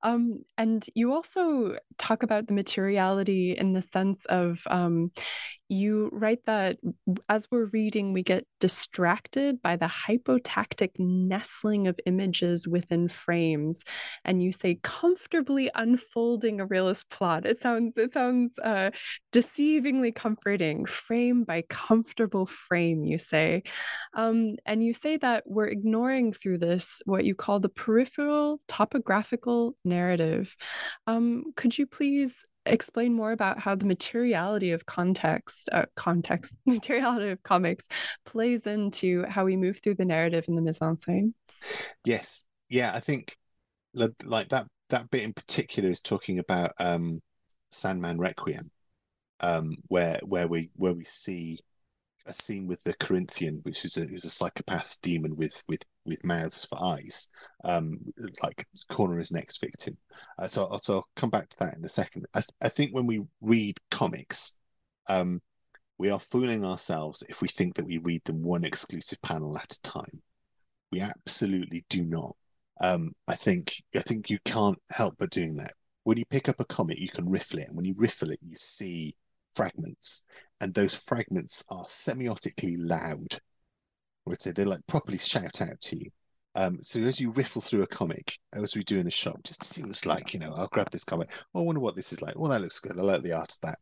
[0.02, 5.12] Um, and you also talk about the materiality in the sense of um,
[5.70, 6.78] you write that
[7.28, 13.84] as we're reading, we get distracted by the hypotactic nestling of images within frames,
[14.24, 17.46] and you say comfortably unfolding a realist plot.
[17.46, 18.92] It sounds it sounds uh,
[19.34, 23.04] deceivingly comforting, frame by comfortable frame.
[23.04, 23.64] You say,
[24.14, 29.76] um, and you say that we're ignoring through this what you call the peripheral topographical
[29.84, 30.56] narrative.
[31.08, 37.30] Um, could you please explain more about how the materiality of context, uh, context, materiality
[37.30, 37.88] of comics
[38.26, 41.34] plays into how we move through the narrative in the mise en scène.
[42.06, 43.36] Yes, yeah, I think
[43.94, 47.20] like that that bit in particular is talking about um,
[47.72, 48.70] Sandman Requiem,
[49.40, 51.60] um, where where we where we see
[52.28, 56.24] a scene with the Corinthian, which is a who's a psychopath demon with with with
[56.24, 57.30] mouths for eyes,
[57.64, 58.00] um,
[58.44, 59.98] like corner his next victim.
[60.40, 62.26] Uh, so, I'll, so I'll come back to that in a second.
[62.34, 64.56] I, th- I think when we read comics,
[65.10, 65.42] um,
[65.98, 69.74] we are fooling ourselves if we think that we read them one exclusive panel at
[69.74, 70.22] a time.
[70.92, 72.36] We absolutely do not.
[72.80, 75.74] Um, I think I think you can't help but doing that.
[76.04, 78.40] When you pick up a comic, you can riffle it, and when you riffle it,
[78.42, 79.16] you see
[79.54, 80.26] fragments,
[80.62, 83.40] and those fragments are semiotically loud.
[84.26, 86.12] I would say they like properly shout out to you.
[86.56, 89.62] Um, so as you riffle through a comic, as we do in the shop, just
[89.62, 91.32] to see what it's like, you know, I'll grab this comic.
[91.54, 92.38] I wonder what this is like.
[92.38, 92.98] Well, that looks good.
[92.98, 93.80] I like the art of that.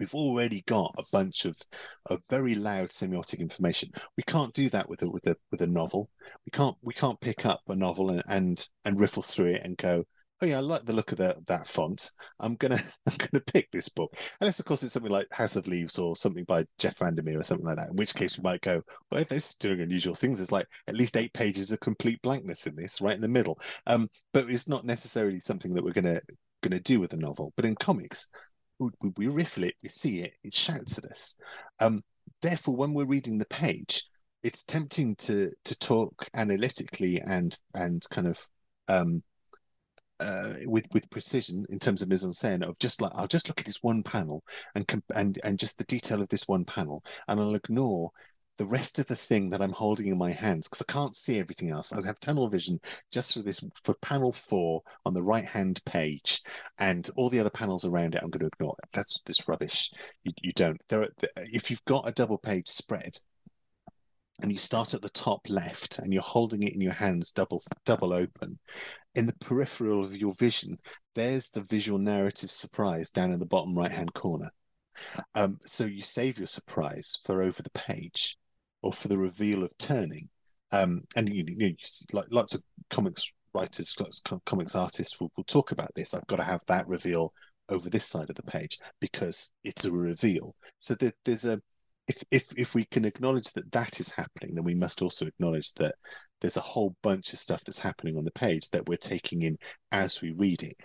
[0.00, 1.60] We've already got a bunch of,
[2.06, 3.90] of very loud semiotic information.
[4.16, 6.08] We can't do that with a with a with a novel.
[6.46, 9.76] We can't we can't pick up a novel and and, and riffle through it and
[9.76, 10.04] go,
[10.40, 12.10] oh yeah, I like the look of that that font.
[12.40, 14.14] I'm gonna I'm gonna pick this book.
[14.40, 17.42] Unless of course it's something like House of Leaves or something by Jeff Vandermeer or
[17.42, 17.90] something like that.
[17.90, 20.38] In which case we might go, well, if this is doing unusual things.
[20.38, 23.58] There's like at least eight pages of complete blankness in this, right in the middle.
[23.86, 26.20] Um, but it's not necessarily something that we're gonna
[26.62, 27.52] gonna do with a novel.
[27.56, 28.28] But in comics,
[28.78, 31.36] we, we riffle it, we see it, it shouts at us.
[31.80, 32.02] Um,
[32.42, 34.04] therefore, when we're reading the page,
[34.42, 38.46] it's tempting to to talk analytically and and kind of
[38.88, 39.22] um,
[40.20, 43.48] uh, with with precision in terms of mise en scène of just like I'll just
[43.48, 44.42] look at this one panel
[44.74, 48.10] and and and just the detail of this one panel, and I'll ignore
[48.58, 51.38] the rest of the thing that I'm holding in my hands because I can't see
[51.38, 51.92] everything else.
[51.92, 52.80] I have tunnel vision
[53.12, 56.42] just for this for panel four on the right hand page,
[56.78, 58.74] and all the other panels around it I'm going to ignore.
[58.92, 59.90] That's this rubbish.
[60.24, 60.80] You, you don't.
[60.88, 63.18] There, are, if you've got a double page spread,
[64.40, 67.62] and you start at the top left and you're holding it in your hands double
[67.84, 68.58] double open.
[69.14, 70.78] In the peripheral of your vision
[71.14, 74.50] there's the visual narrative surprise down in the bottom right hand corner.
[75.34, 78.36] Um, so you save your surprise for over the page
[78.82, 80.28] or for the reveal of turning.
[80.70, 81.74] Um, and you, you, you
[82.12, 86.14] like lots of comics writers lots of comics artists will, will talk about this.
[86.14, 87.32] I've got to have that reveal
[87.68, 90.54] over this side of the page because it's a reveal.
[90.78, 91.60] So there's a
[92.08, 95.72] if if if we can acknowledge that that is happening, then we must also acknowledge
[95.74, 95.94] that
[96.40, 99.56] there's a whole bunch of stuff that's happening on the page that we're taking in
[99.92, 100.76] as we read it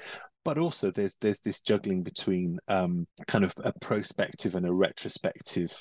[0.44, 5.72] but also there's there's this juggling between um, kind of a prospective and a retrospective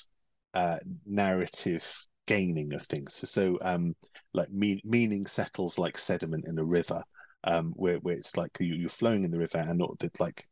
[0.55, 3.15] uh, narrative gaining of things.
[3.15, 3.95] So, so um,
[4.33, 7.03] like mean, meaning settles like sediment in a river,
[7.45, 10.45] um, where where it's like you, are flowing in the river and not that like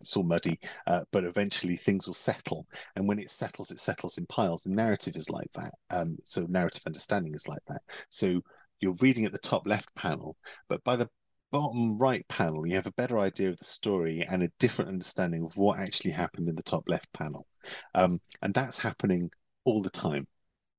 [0.00, 2.66] it's all muddy, uh, but eventually things will settle.
[2.94, 4.66] And when it settles, it settles in piles.
[4.66, 5.72] And narrative is like that.
[5.90, 7.82] Um, so narrative understanding is like that.
[8.10, 8.42] So
[8.80, 10.36] you're reading at the top left panel,
[10.68, 11.08] but by the
[11.50, 15.44] bottom right panel, you have a better idea of the story and a different understanding
[15.44, 17.46] of what actually happened in the top left panel.
[17.94, 19.30] Um, and that's happening
[19.64, 20.26] all the time.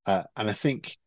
[0.06, 0.98] Uh, and I think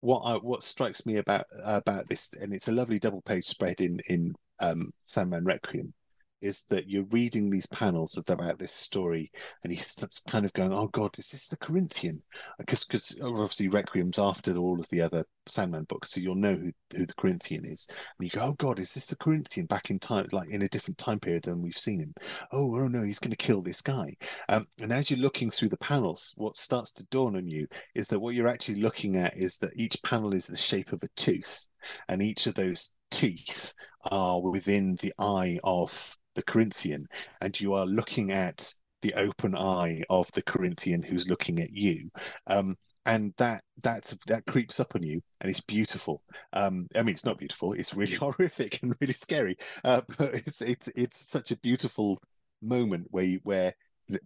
[0.00, 3.80] what I, what strikes me about about this, and it's a lovely double page spread
[3.80, 5.94] in in um, Sandman Requiem,
[6.42, 9.30] is that you're reading these panels about this story
[9.62, 12.22] and he starts kind of going, oh God, is this the Corinthian?
[12.58, 16.72] Because because obviously Requiem's after all of the other Sandman books, so you'll know who,
[16.96, 17.88] who the Corinthian is.
[17.88, 20.68] And you go, oh God, is this the Corinthian back in time, like in a
[20.68, 22.14] different time period than we've seen him?
[22.52, 24.14] Oh, oh no, he's going to kill this guy.
[24.48, 28.08] Um, and as you're looking through the panels, what starts to dawn on you is
[28.08, 31.08] that what you're actually looking at is that each panel is the shape of a
[31.16, 31.66] tooth,
[32.08, 33.74] and each of those teeth
[34.10, 37.06] are within the eye of the Corinthian,
[37.40, 38.72] and you are looking at
[39.02, 42.10] the open eye of the Corinthian who's looking at you.
[42.46, 42.76] Um,
[43.06, 46.22] and that that's that creeps up on you and it's beautiful
[46.52, 50.62] um i mean it's not beautiful it's really horrific and really scary uh, but it's
[50.62, 52.22] it's it's such a beautiful
[52.60, 53.74] moment where you, where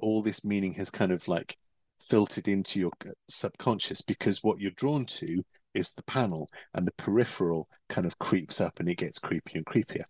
[0.00, 1.56] all this meaning has kind of like
[1.98, 2.92] filtered into your
[3.28, 5.42] subconscious because what you're drawn to
[5.74, 9.66] is the panel and the peripheral kind of creeps up and it gets creepier and
[9.66, 10.04] creepier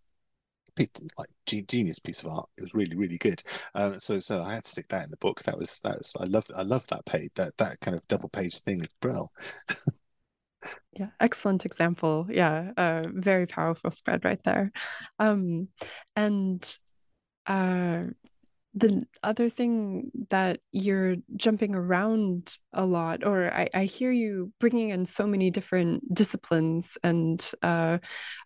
[0.77, 2.49] piece, like genius piece of art.
[2.57, 3.43] It was really, really good.
[3.75, 5.43] Um, so, so I had to stick that in the book.
[5.43, 7.31] That was that was I love I love that page.
[7.35, 9.31] That that kind of double page thing is brilliant.
[10.93, 12.27] yeah, excellent example.
[12.31, 14.73] Yeah, uh, very powerful spread right there.
[15.19, 15.69] Um,
[16.15, 16.79] and
[17.47, 18.05] uh,
[18.77, 24.91] the other thing that you're jumping around a lot, or I, I hear you bringing
[24.91, 27.99] in so many different disciplines, and uh,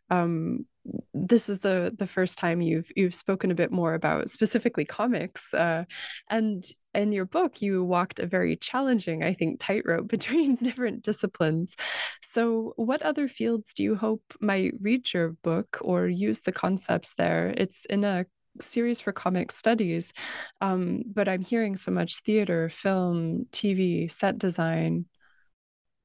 [0.09, 0.67] um,
[1.13, 5.53] this is the the first time you've you've spoken a bit more about specifically comics.
[5.53, 5.85] Uh,
[6.29, 6.65] and
[6.95, 11.75] in your book, you walked a very challenging, I think, tightrope between different disciplines.
[12.23, 17.15] So, what other fields do you hope might read your book or use the concepts
[17.15, 17.53] there?
[17.57, 18.27] It's in a
[18.63, 20.13] series for comic studies,
[20.61, 25.07] um, but I'm hearing so much theater, film, TV, set design.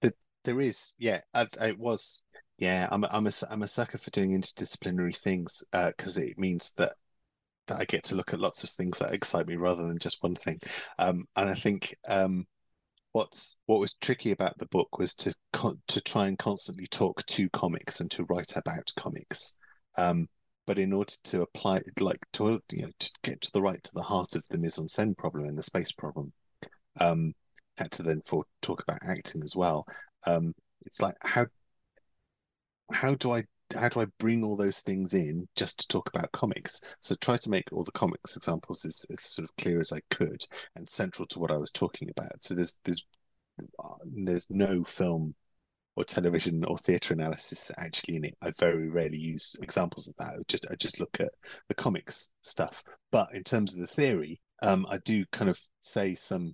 [0.02, 2.24] But There is, yeah, I, I was,
[2.58, 2.88] yeah.
[2.92, 6.94] I'm, I'm a, I'm a sucker for doing interdisciplinary things because uh, it means that
[7.68, 10.22] that I get to look at lots of things that excite me rather than just
[10.24, 10.60] one thing.
[11.00, 12.46] Um, and I think um,
[13.12, 15.34] what's what was tricky about the book was to
[15.88, 19.56] to try and constantly talk to comics and to write about comics.
[19.98, 20.28] Um,
[20.66, 23.92] but in order to apply like to you know to get to the right to
[23.94, 26.32] the heart of the mise en scène problem and the space problem
[27.00, 27.34] um
[27.78, 29.86] had to then for talk about acting as well.
[30.26, 30.54] Um
[30.86, 31.46] it's like how
[32.92, 33.44] how do i
[33.76, 36.82] how do i bring all those things in just to talk about comics?
[37.02, 40.00] So try to make all the comics examples as, as sort of clear as i
[40.10, 40.44] could
[40.76, 42.44] and central to what i was talking about.
[42.44, 43.06] So there's there's
[43.84, 45.36] uh, there's no film
[45.96, 48.36] or television or theatre analysis actually in it.
[48.42, 50.34] I very rarely use examples of that.
[50.40, 51.32] I just I just look at
[51.68, 52.84] the comics stuff.
[53.12, 56.54] But in terms of the theory, um, I do kind of say some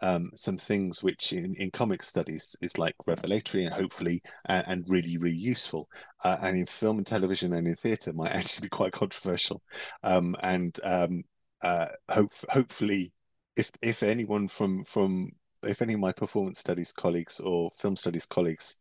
[0.00, 4.84] um, some things which in, in comic studies is like revelatory and hopefully uh, and
[4.88, 5.88] really really useful
[6.24, 9.62] uh, and in film and television and in theatre might actually be quite controversial
[10.02, 11.22] um, and um,
[11.62, 13.12] uh, hope, hopefully
[13.56, 15.30] if if anyone from from
[15.64, 18.76] if any of my performance studies colleagues or film studies colleagues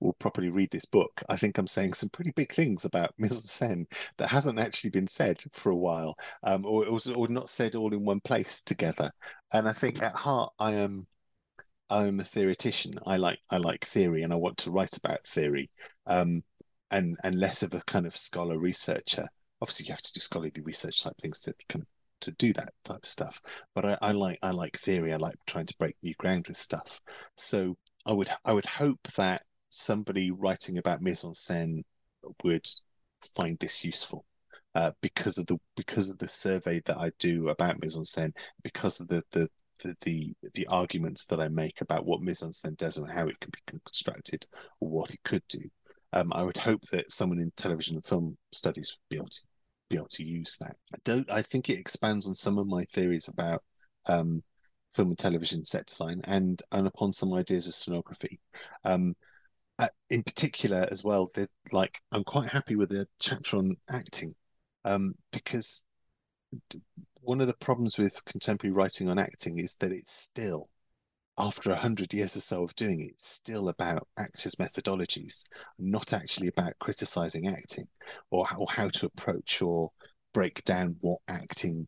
[0.00, 3.62] will properly read this book, I think I'm saying some pretty big things about mise
[3.62, 3.86] en
[4.18, 7.92] that hasn't actually been said for a while, um, or, or, or not said all
[7.92, 9.10] in one place together.
[9.52, 11.06] And I think at heart, I am
[11.90, 12.94] I am a theoretician.
[13.06, 15.70] I like I like theory, and I want to write about theory,
[16.06, 16.42] um,
[16.90, 19.26] and and less of a kind of scholar researcher.
[19.60, 21.88] Obviously, you have to do scholarly research type things to kind of
[22.24, 23.40] to do that type of stuff.
[23.74, 25.12] But I, I like I like theory.
[25.12, 27.00] I like trying to break new ground with stuff.
[27.36, 31.82] So I would I would hope that somebody writing about mise en scène
[32.42, 32.66] would
[33.20, 34.24] find this useful.
[34.74, 38.32] Uh, because of the because of the survey that I do about mise en scène,
[38.62, 39.48] because of the the
[39.82, 43.26] the, the, the arguments that I make about what mise en scène does and how
[43.28, 44.46] it can be constructed
[44.80, 45.60] or what it could do,
[46.12, 49.42] um, I would hope that someone in television and film studies would be able to
[49.90, 50.76] be able to use that.
[50.94, 51.30] I don't.
[51.30, 53.62] I think it expands on some of my theories about
[54.08, 54.42] um,
[54.92, 58.38] film and television set design and and upon some ideas of scenography.
[58.84, 59.14] Um,
[59.78, 61.28] uh, in particular, as well,
[61.72, 64.34] like I'm quite happy with the chapter on acting
[64.84, 65.86] um, because
[67.20, 70.68] one of the problems with contemporary writing on acting is that it's still
[71.38, 75.44] after a hundred years or so of doing it, it's still about actors' methodologies,
[75.78, 77.88] not actually about criticizing acting
[78.30, 79.90] or how, or how to approach or
[80.32, 81.86] break down what acting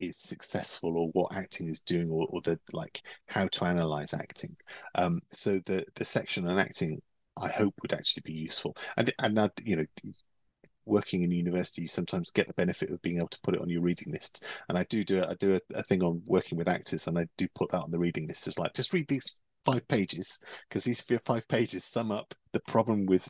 [0.00, 4.56] is successful or what acting is doing or, or the like how to analyze acting.
[4.94, 7.00] Um so the the section on acting
[7.36, 8.76] i hope would actually be useful.
[8.96, 9.86] And and I, you know
[10.90, 13.68] working in university you sometimes get the benefit of being able to put it on
[13.68, 14.44] your reading list.
[14.68, 17.26] And i do do i do a, a thing on working with actors and i
[17.38, 20.84] do put that on the reading list as like just read these five pages because
[20.84, 23.28] these five pages sum up the problem with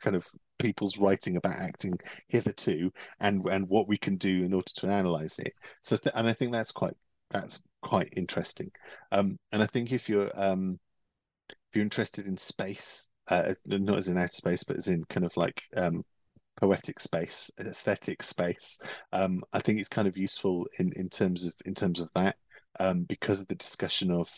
[0.00, 0.26] kind of
[0.58, 1.98] people's writing about acting
[2.28, 2.90] hitherto
[3.20, 5.52] and and what we can do in order to analyze it.
[5.82, 6.94] So th- and i think that's quite
[7.30, 8.70] that's quite interesting.
[9.10, 10.78] Um and i think if you're um
[11.50, 15.24] if you're interested in space uh, not as in outer space but as in kind
[15.24, 16.02] of like um
[16.56, 18.78] poetic space aesthetic space
[19.12, 22.36] um i think it's kind of useful in in terms of in terms of that
[22.78, 24.30] um because of the discussion of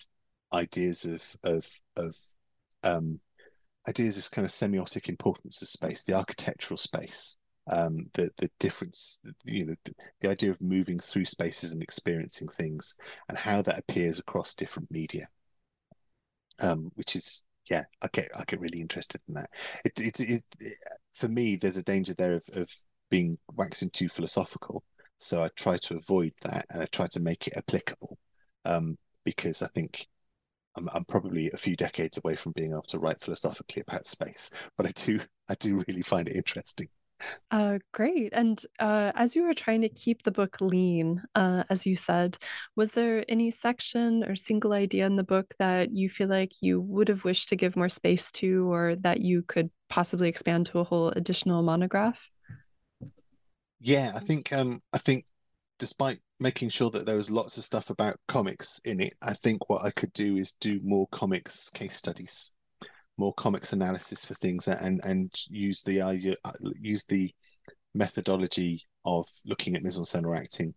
[0.52, 2.16] ideas of of of
[2.84, 3.20] um
[3.88, 7.36] ideas of kind of semiotic importance of space, the architectural space,
[7.70, 12.48] um, the the difference, you know, the, the, idea of moving through spaces and experiencing
[12.48, 12.96] things,
[13.28, 15.28] and how that appears across different media.
[16.60, 19.50] Um, which is yeah, I get I get really interested in that.
[19.84, 20.78] It, it, it, it
[21.14, 22.70] for me, there's a danger there of, of
[23.10, 24.84] being waxing too philosophical.
[25.18, 28.18] So I try to avoid that, and I try to make it applicable,
[28.64, 30.06] um, because I think
[30.76, 34.50] I'm, I'm probably a few decades away from being able to write philosophically about space,
[34.76, 36.88] but I do I do really find it interesting.
[37.50, 38.32] Uh, great.
[38.32, 42.36] And uh, as you were trying to keep the book lean, uh, as you said,
[42.76, 46.80] was there any section or single idea in the book that you feel like you
[46.80, 50.80] would have wished to give more space to, or that you could possibly expand to
[50.80, 52.30] a whole additional monograph?
[53.80, 55.26] Yeah, I think um, I think
[55.78, 59.68] despite making sure that there was lots of stuff about comics in it, I think
[59.68, 62.54] what I could do is do more comics case studies,
[63.16, 66.36] more comics analysis for things, and and use the idea,
[66.80, 67.32] use the
[67.94, 70.74] methodology of looking at mise en scène or acting,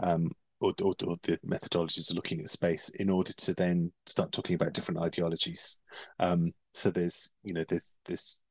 [0.00, 0.30] um,
[0.60, 4.54] or, or, or the methodologies of looking at space in order to then start talking
[4.54, 5.80] about different ideologies.
[6.18, 8.44] Um, so there's you know there's this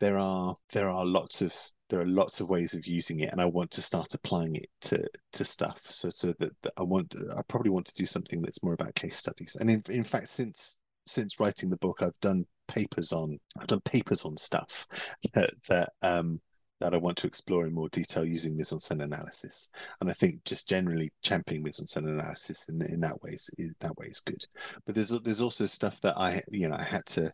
[0.00, 1.54] there are there are lots of
[1.90, 4.68] there are lots of ways of using it and i want to start applying it
[4.80, 5.02] to
[5.32, 8.62] to stuff so so that, that i want i probably want to do something that's
[8.64, 12.44] more about case studies and in, in fact since since writing the book i've done
[12.68, 14.86] papers on i've done papers on stuff
[15.34, 16.40] that that um
[16.80, 19.70] that I want to explore in more detail using mise-en-scène analysis.
[20.00, 23.96] And I think just generally championing mise-en-scène analysis in, in that way is, is that
[23.96, 24.44] way is good.
[24.84, 27.32] But there's there's also stuff that I you know I had to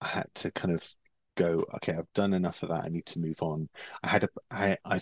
[0.00, 0.86] I had to kind of
[1.36, 2.84] go, okay, I've done enough of that.
[2.84, 3.68] I need to move on.
[4.02, 5.00] I had a, I, I,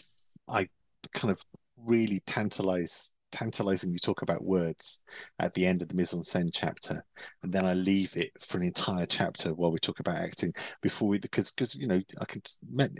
[0.48, 0.68] I
[1.12, 1.42] kind of
[1.76, 5.04] really tantalize, tantalizingly talk about words
[5.38, 7.02] at the end of the mise en scène chapter,
[7.42, 11.08] and then I leave it for an entire chapter while we talk about acting before
[11.08, 12.42] we, because because you know I can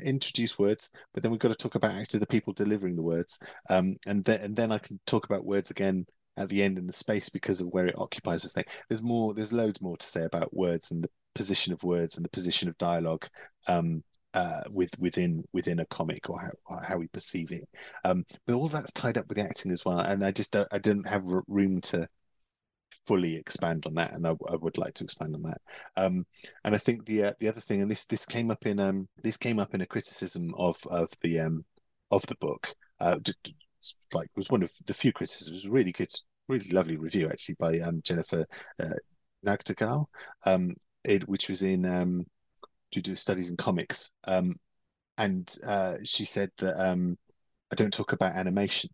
[0.05, 3.41] introduce words, but then we've got to talk about actually the people delivering the words,
[3.71, 6.07] um, and then and then I can talk about words again
[6.37, 8.65] at the end in the space because of where it occupies the thing.
[8.89, 12.25] There's more, there's loads more to say about words and the position of words and
[12.25, 13.27] the position of dialogue
[13.69, 14.03] um,
[14.37, 17.67] uh, with within within a comic or how how we perceive it.
[18.05, 20.69] Um, but all that's tied up with the acting as well, and I just don't,
[20.71, 22.07] I didn't have room to
[23.07, 25.59] fully expand on that, and I, I would like to expand on that.
[25.97, 26.27] Um,
[26.65, 29.09] and I think the uh, the other thing, and this this came up in um
[29.23, 31.65] this came up in a criticism of of the um
[32.11, 32.75] of the book.
[33.01, 33.19] Uh,
[34.13, 35.67] like was one of the few criticisms.
[35.67, 36.13] Really good,
[36.49, 38.45] really lovely review actually by um Jennifer
[38.79, 38.95] uh,
[39.47, 40.05] Nagtegaal.
[40.45, 40.75] Um,
[41.05, 42.27] it, which was in um,
[42.93, 44.13] to do studies in comics.
[44.25, 44.55] Um,
[45.19, 47.17] and uh, she said that um,
[47.73, 48.91] I don't talk about animation.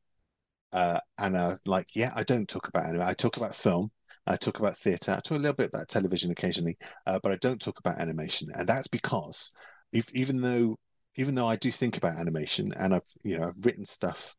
[0.72, 3.03] Uh, and uh, like, yeah, I don't talk about anime.
[3.03, 3.90] I talk about film.
[4.26, 5.12] I talk about theatre.
[5.12, 6.76] I talk a little bit about television occasionally,
[7.07, 8.49] uh, but I don't talk about animation.
[8.55, 9.55] And that's because
[9.93, 10.76] if, even though
[11.16, 14.34] even though I do think about animation and I've you know I've written stuff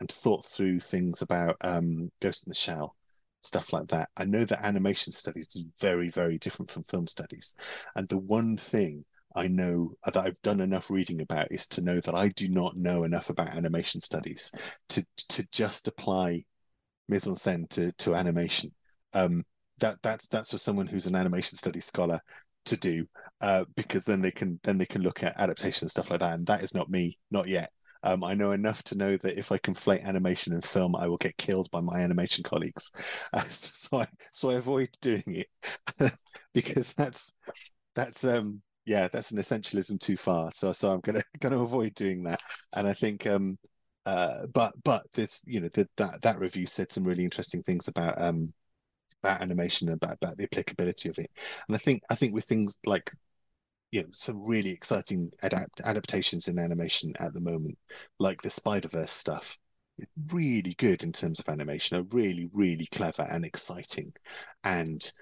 [0.00, 2.94] and thought through things about um, Ghost in the Shell
[3.40, 4.08] stuff like that.
[4.16, 7.54] I know that animation studies is very, very different from film studies.
[7.94, 12.00] And the one thing I know that I've done enough reading about is to know
[12.00, 14.50] that I do not know enough about animation studies
[14.90, 16.44] to to just apply
[17.08, 18.72] mise en scène to, to animation.
[19.12, 19.44] Um,
[19.78, 22.20] that that's that's for someone who's an animation studies scholar
[22.64, 23.06] to do,
[23.40, 26.34] uh, because then they can then they can look at adaptation and stuff like that.
[26.34, 27.70] And that is not me, not yet.
[28.02, 31.16] Um, I know enough to know that if I conflate animation and film, I will
[31.16, 32.90] get killed by my animation colleagues.
[33.32, 35.48] Uh, so I so I avoid doing it
[36.54, 37.38] because that's
[37.94, 40.50] that's um yeah that's an essentialism too far.
[40.52, 42.40] So so I'm gonna gonna avoid doing that.
[42.74, 43.58] And I think um
[44.06, 47.88] uh but but this you know the, that that review said some really interesting things
[47.88, 48.52] about um
[49.22, 51.30] about animation about about the applicability of it.
[51.68, 53.10] And I think I think with things like
[53.90, 57.78] you know some really exciting adapt adaptations in animation at the moment,
[58.18, 59.56] like the Spider Verse stuff.
[60.30, 64.12] Really good in terms of animation, are really really clever and exciting,
[64.64, 65.12] and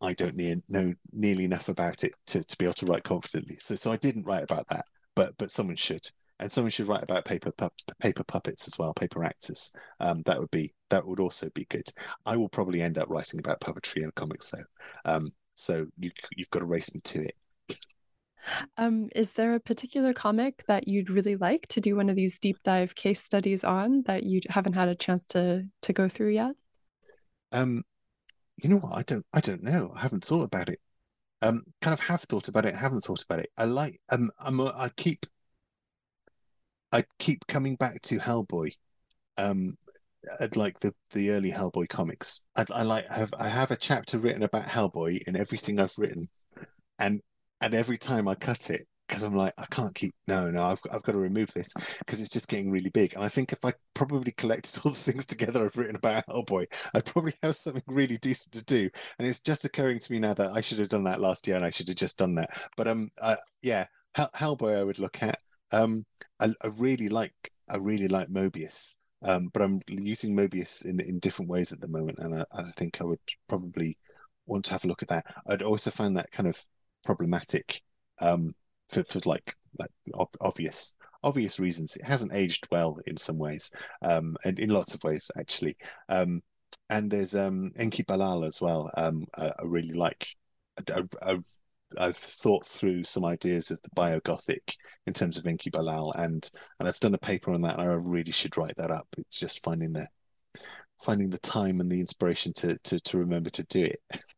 [0.00, 3.56] I don't ne- know nearly enough about it to, to be able to write confidently.
[3.60, 6.06] So so I didn't write about that, but but someone should,
[6.38, 9.72] and someone should write about paper pu- paper puppets as well, paper actors.
[10.00, 11.88] Um, that would be that would also be good.
[12.26, 14.64] I will probably end up writing about puppetry and comics though.
[15.04, 17.34] Um, so you you've got to race me to it.
[18.76, 22.38] Um, is there a particular comic that you'd really like to do one of these
[22.38, 26.30] deep dive case studies on that you haven't had a chance to to go through
[26.30, 26.52] yet?
[27.52, 27.82] Um,
[28.56, 28.96] you know what?
[28.96, 29.92] I don't I don't know.
[29.94, 30.80] I haven't thought about it.
[31.42, 33.50] Um, kind of have thought about it, haven't thought about it.
[33.56, 35.26] I like um I'm a, I keep
[36.92, 38.72] I keep coming back to Hellboy.
[39.36, 39.76] Um
[40.40, 42.42] I'd like the the early Hellboy comics.
[42.56, 46.28] I'd, I like have I have a chapter written about Hellboy in everything I've written,
[46.98, 47.20] and
[47.60, 50.82] and every time I cut it because I'm like I can't keep no no I've
[50.92, 53.14] I've got to remove this because it's just getting really big.
[53.14, 56.66] And I think if I probably collected all the things together I've written about Hellboy,
[56.94, 58.88] I'd probably have something really decent to do.
[59.18, 61.56] And it's just occurring to me now that I should have done that last year
[61.56, 62.50] and I should have just done that.
[62.76, 65.38] But um uh, yeah Hell, Hellboy I would look at.
[65.72, 66.04] Um
[66.40, 67.34] I, I really like
[67.68, 68.96] I really like Moebius.
[69.22, 72.70] Um, but I'm using Moebius in in different ways at the moment, and I, I
[72.76, 73.98] think I would probably
[74.46, 75.26] want to have a look at that.
[75.48, 76.64] I'd also find that kind of
[77.08, 77.80] problematic
[78.20, 78.52] um,
[78.90, 79.90] for, for like like
[80.40, 80.94] obvious
[81.24, 81.96] obvious reasons.
[81.96, 83.70] It hasn't aged well in some ways,
[84.02, 85.76] um, and in lots of ways actually.
[86.10, 86.42] Um,
[86.90, 88.90] and there's um, Enki Bilal as well.
[88.98, 90.26] Um, I, I really like.
[90.94, 91.46] I, I've
[91.98, 94.74] I've thought through some ideas of the biogothic
[95.06, 97.94] in terms of Enki Bilal, and and I've done a paper on that, and I
[97.94, 99.08] really should write that up.
[99.16, 100.06] It's just finding the
[101.00, 104.00] finding the time and the inspiration to to to remember to do it.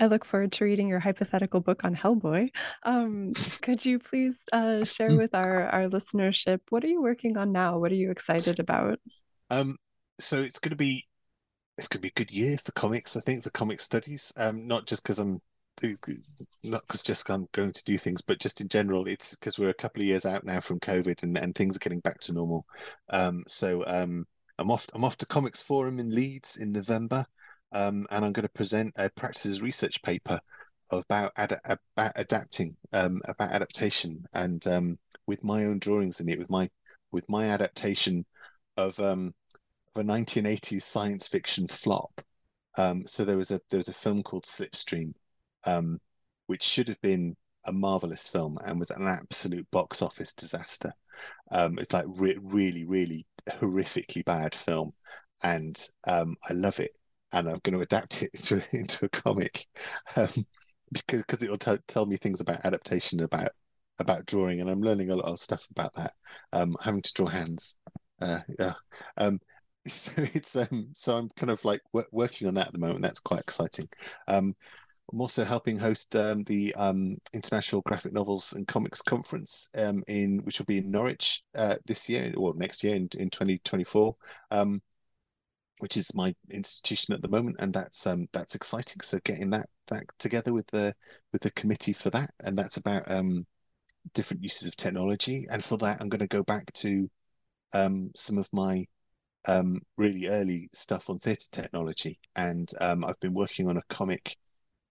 [0.00, 2.50] I look forward to reading your hypothetical book on Hellboy.
[2.84, 3.32] Um,
[3.62, 7.78] could you please uh, share with our, our listenership what are you working on now?
[7.78, 8.98] What are you excited about?
[9.50, 9.76] Um,
[10.18, 11.06] so it's going to be
[11.76, 13.16] it's going to be a good year for comics.
[13.16, 14.32] I think for comic studies.
[14.36, 15.40] Um, not just because I'm
[16.62, 19.70] not because just I'm going to do things, but just in general, it's because we're
[19.70, 22.32] a couple of years out now from COVID and, and things are getting back to
[22.32, 22.66] normal.
[23.10, 24.26] Um, so um,
[24.58, 24.86] I'm off.
[24.94, 27.24] I'm off to Comics Forum in Leeds in November
[27.72, 30.40] um, and I'm going to present a practices research paper
[30.90, 36.38] about ad- about adapting, um, about adaptation, and um, with my own drawings in it,
[36.38, 36.68] with my
[37.12, 38.24] with my adaptation
[38.76, 39.34] of um,
[39.94, 42.20] of a 1980s science fiction flop.
[42.78, 45.12] Um, so there was a there was a film called Slipstream,
[45.64, 46.00] um,
[46.46, 50.92] which should have been a marvelous film and was an absolute box office disaster.
[51.52, 54.92] Um, it's like re- really, really horrifically bad film,
[55.44, 56.92] and um, I love it
[57.32, 59.66] and I'm going to adapt it into, into a comic
[60.16, 60.28] um,
[60.92, 63.50] because because it'll t- tell me things about adaptation, about
[63.98, 66.12] about drawing, and I'm learning a lot of stuff about that.
[66.52, 67.78] Um, having to draw hands,
[68.20, 68.72] uh, yeah.
[69.16, 69.40] Um,
[69.86, 73.02] so it's um, so I'm kind of like w- working on that at the moment.
[73.02, 73.88] That's quite exciting.
[74.28, 74.54] Um,
[75.12, 80.38] I'm also helping host um, the um, International Graphic Novels and Comics Conference um, in
[80.44, 84.14] which will be in Norwich uh, this year or next year in, in 2024.
[84.52, 84.80] Um,
[85.80, 89.00] which is my institution at the moment, and that's um, that's exciting.
[89.00, 90.94] So getting that that together with the
[91.32, 93.46] with the committee for that, and that's about um,
[94.14, 95.46] different uses of technology.
[95.50, 97.10] And for that, I'm going to go back to
[97.74, 98.84] um, some of my
[99.46, 104.36] um, really early stuff on theatre technology, and um, I've been working on a comic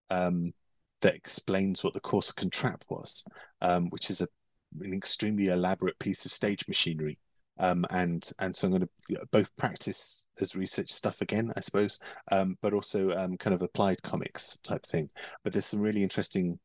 [0.09, 0.51] um,
[1.01, 3.23] that explains what the Corsican trap was,
[3.61, 4.27] um, which is a
[4.81, 7.17] an extremely elaborate piece of stage machinery
[7.60, 11.99] um, and and so I'm going to both practice as research stuff again, I suppose,
[12.32, 15.10] um, but also um, kind of applied comics type thing.
[15.43, 16.60] But there's some really interesting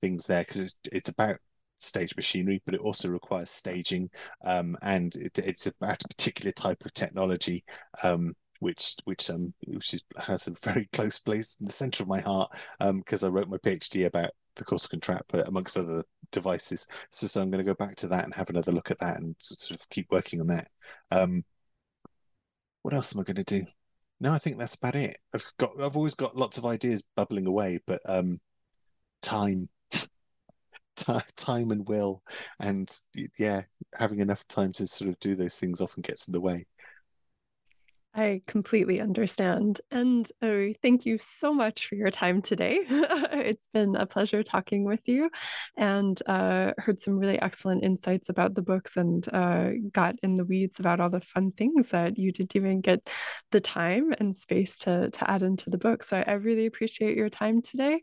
[0.00, 1.36] things there because it's it's about
[1.76, 4.10] stage machinery, but it also requires staging,
[4.44, 7.64] um, and it, it's about a particular type of technology.
[8.02, 12.08] Um, which which um which is has a very close place in the center of
[12.08, 16.02] my heart because um, I wrote my PhD about the Corsican trap, but amongst other
[16.32, 16.86] devices.
[17.10, 19.18] So, so I'm going to go back to that and have another look at that
[19.18, 20.68] and sort of keep working on that.
[21.10, 21.44] Um,
[22.82, 23.66] what else am I going to do?
[24.20, 25.18] No, I think that's about it.
[25.34, 28.40] I've got, I've always got lots of ideas bubbling away, but um,
[29.22, 29.68] time,
[30.96, 32.22] time and will,
[32.58, 32.90] and
[33.38, 33.62] yeah,
[33.98, 36.66] having enough time to sort of do those things often gets in the way.
[38.12, 39.80] I completely understand.
[39.92, 42.80] And oh, thank you so much for your time today.
[42.88, 45.30] it's been a pleasure talking with you
[45.76, 50.44] and uh, heard some really excellent insights about the books and uh, got in the
[50.44, 53.08] weeds about all the fun things that you didn't even get
[53.52, 56.02] the time and space to, to add into the book.
[56.02, 58.00] So I, really appreciate your time today.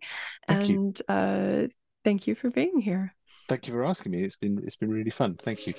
[0.47, 1.67] Thank and uh,
[2.05, 3.13] thank you for being here.
[3.49, 4.23] Thank you for asking me.
[4.23, 5.35] It's been it's been really fun.
[5.35, 5.73] Thank you.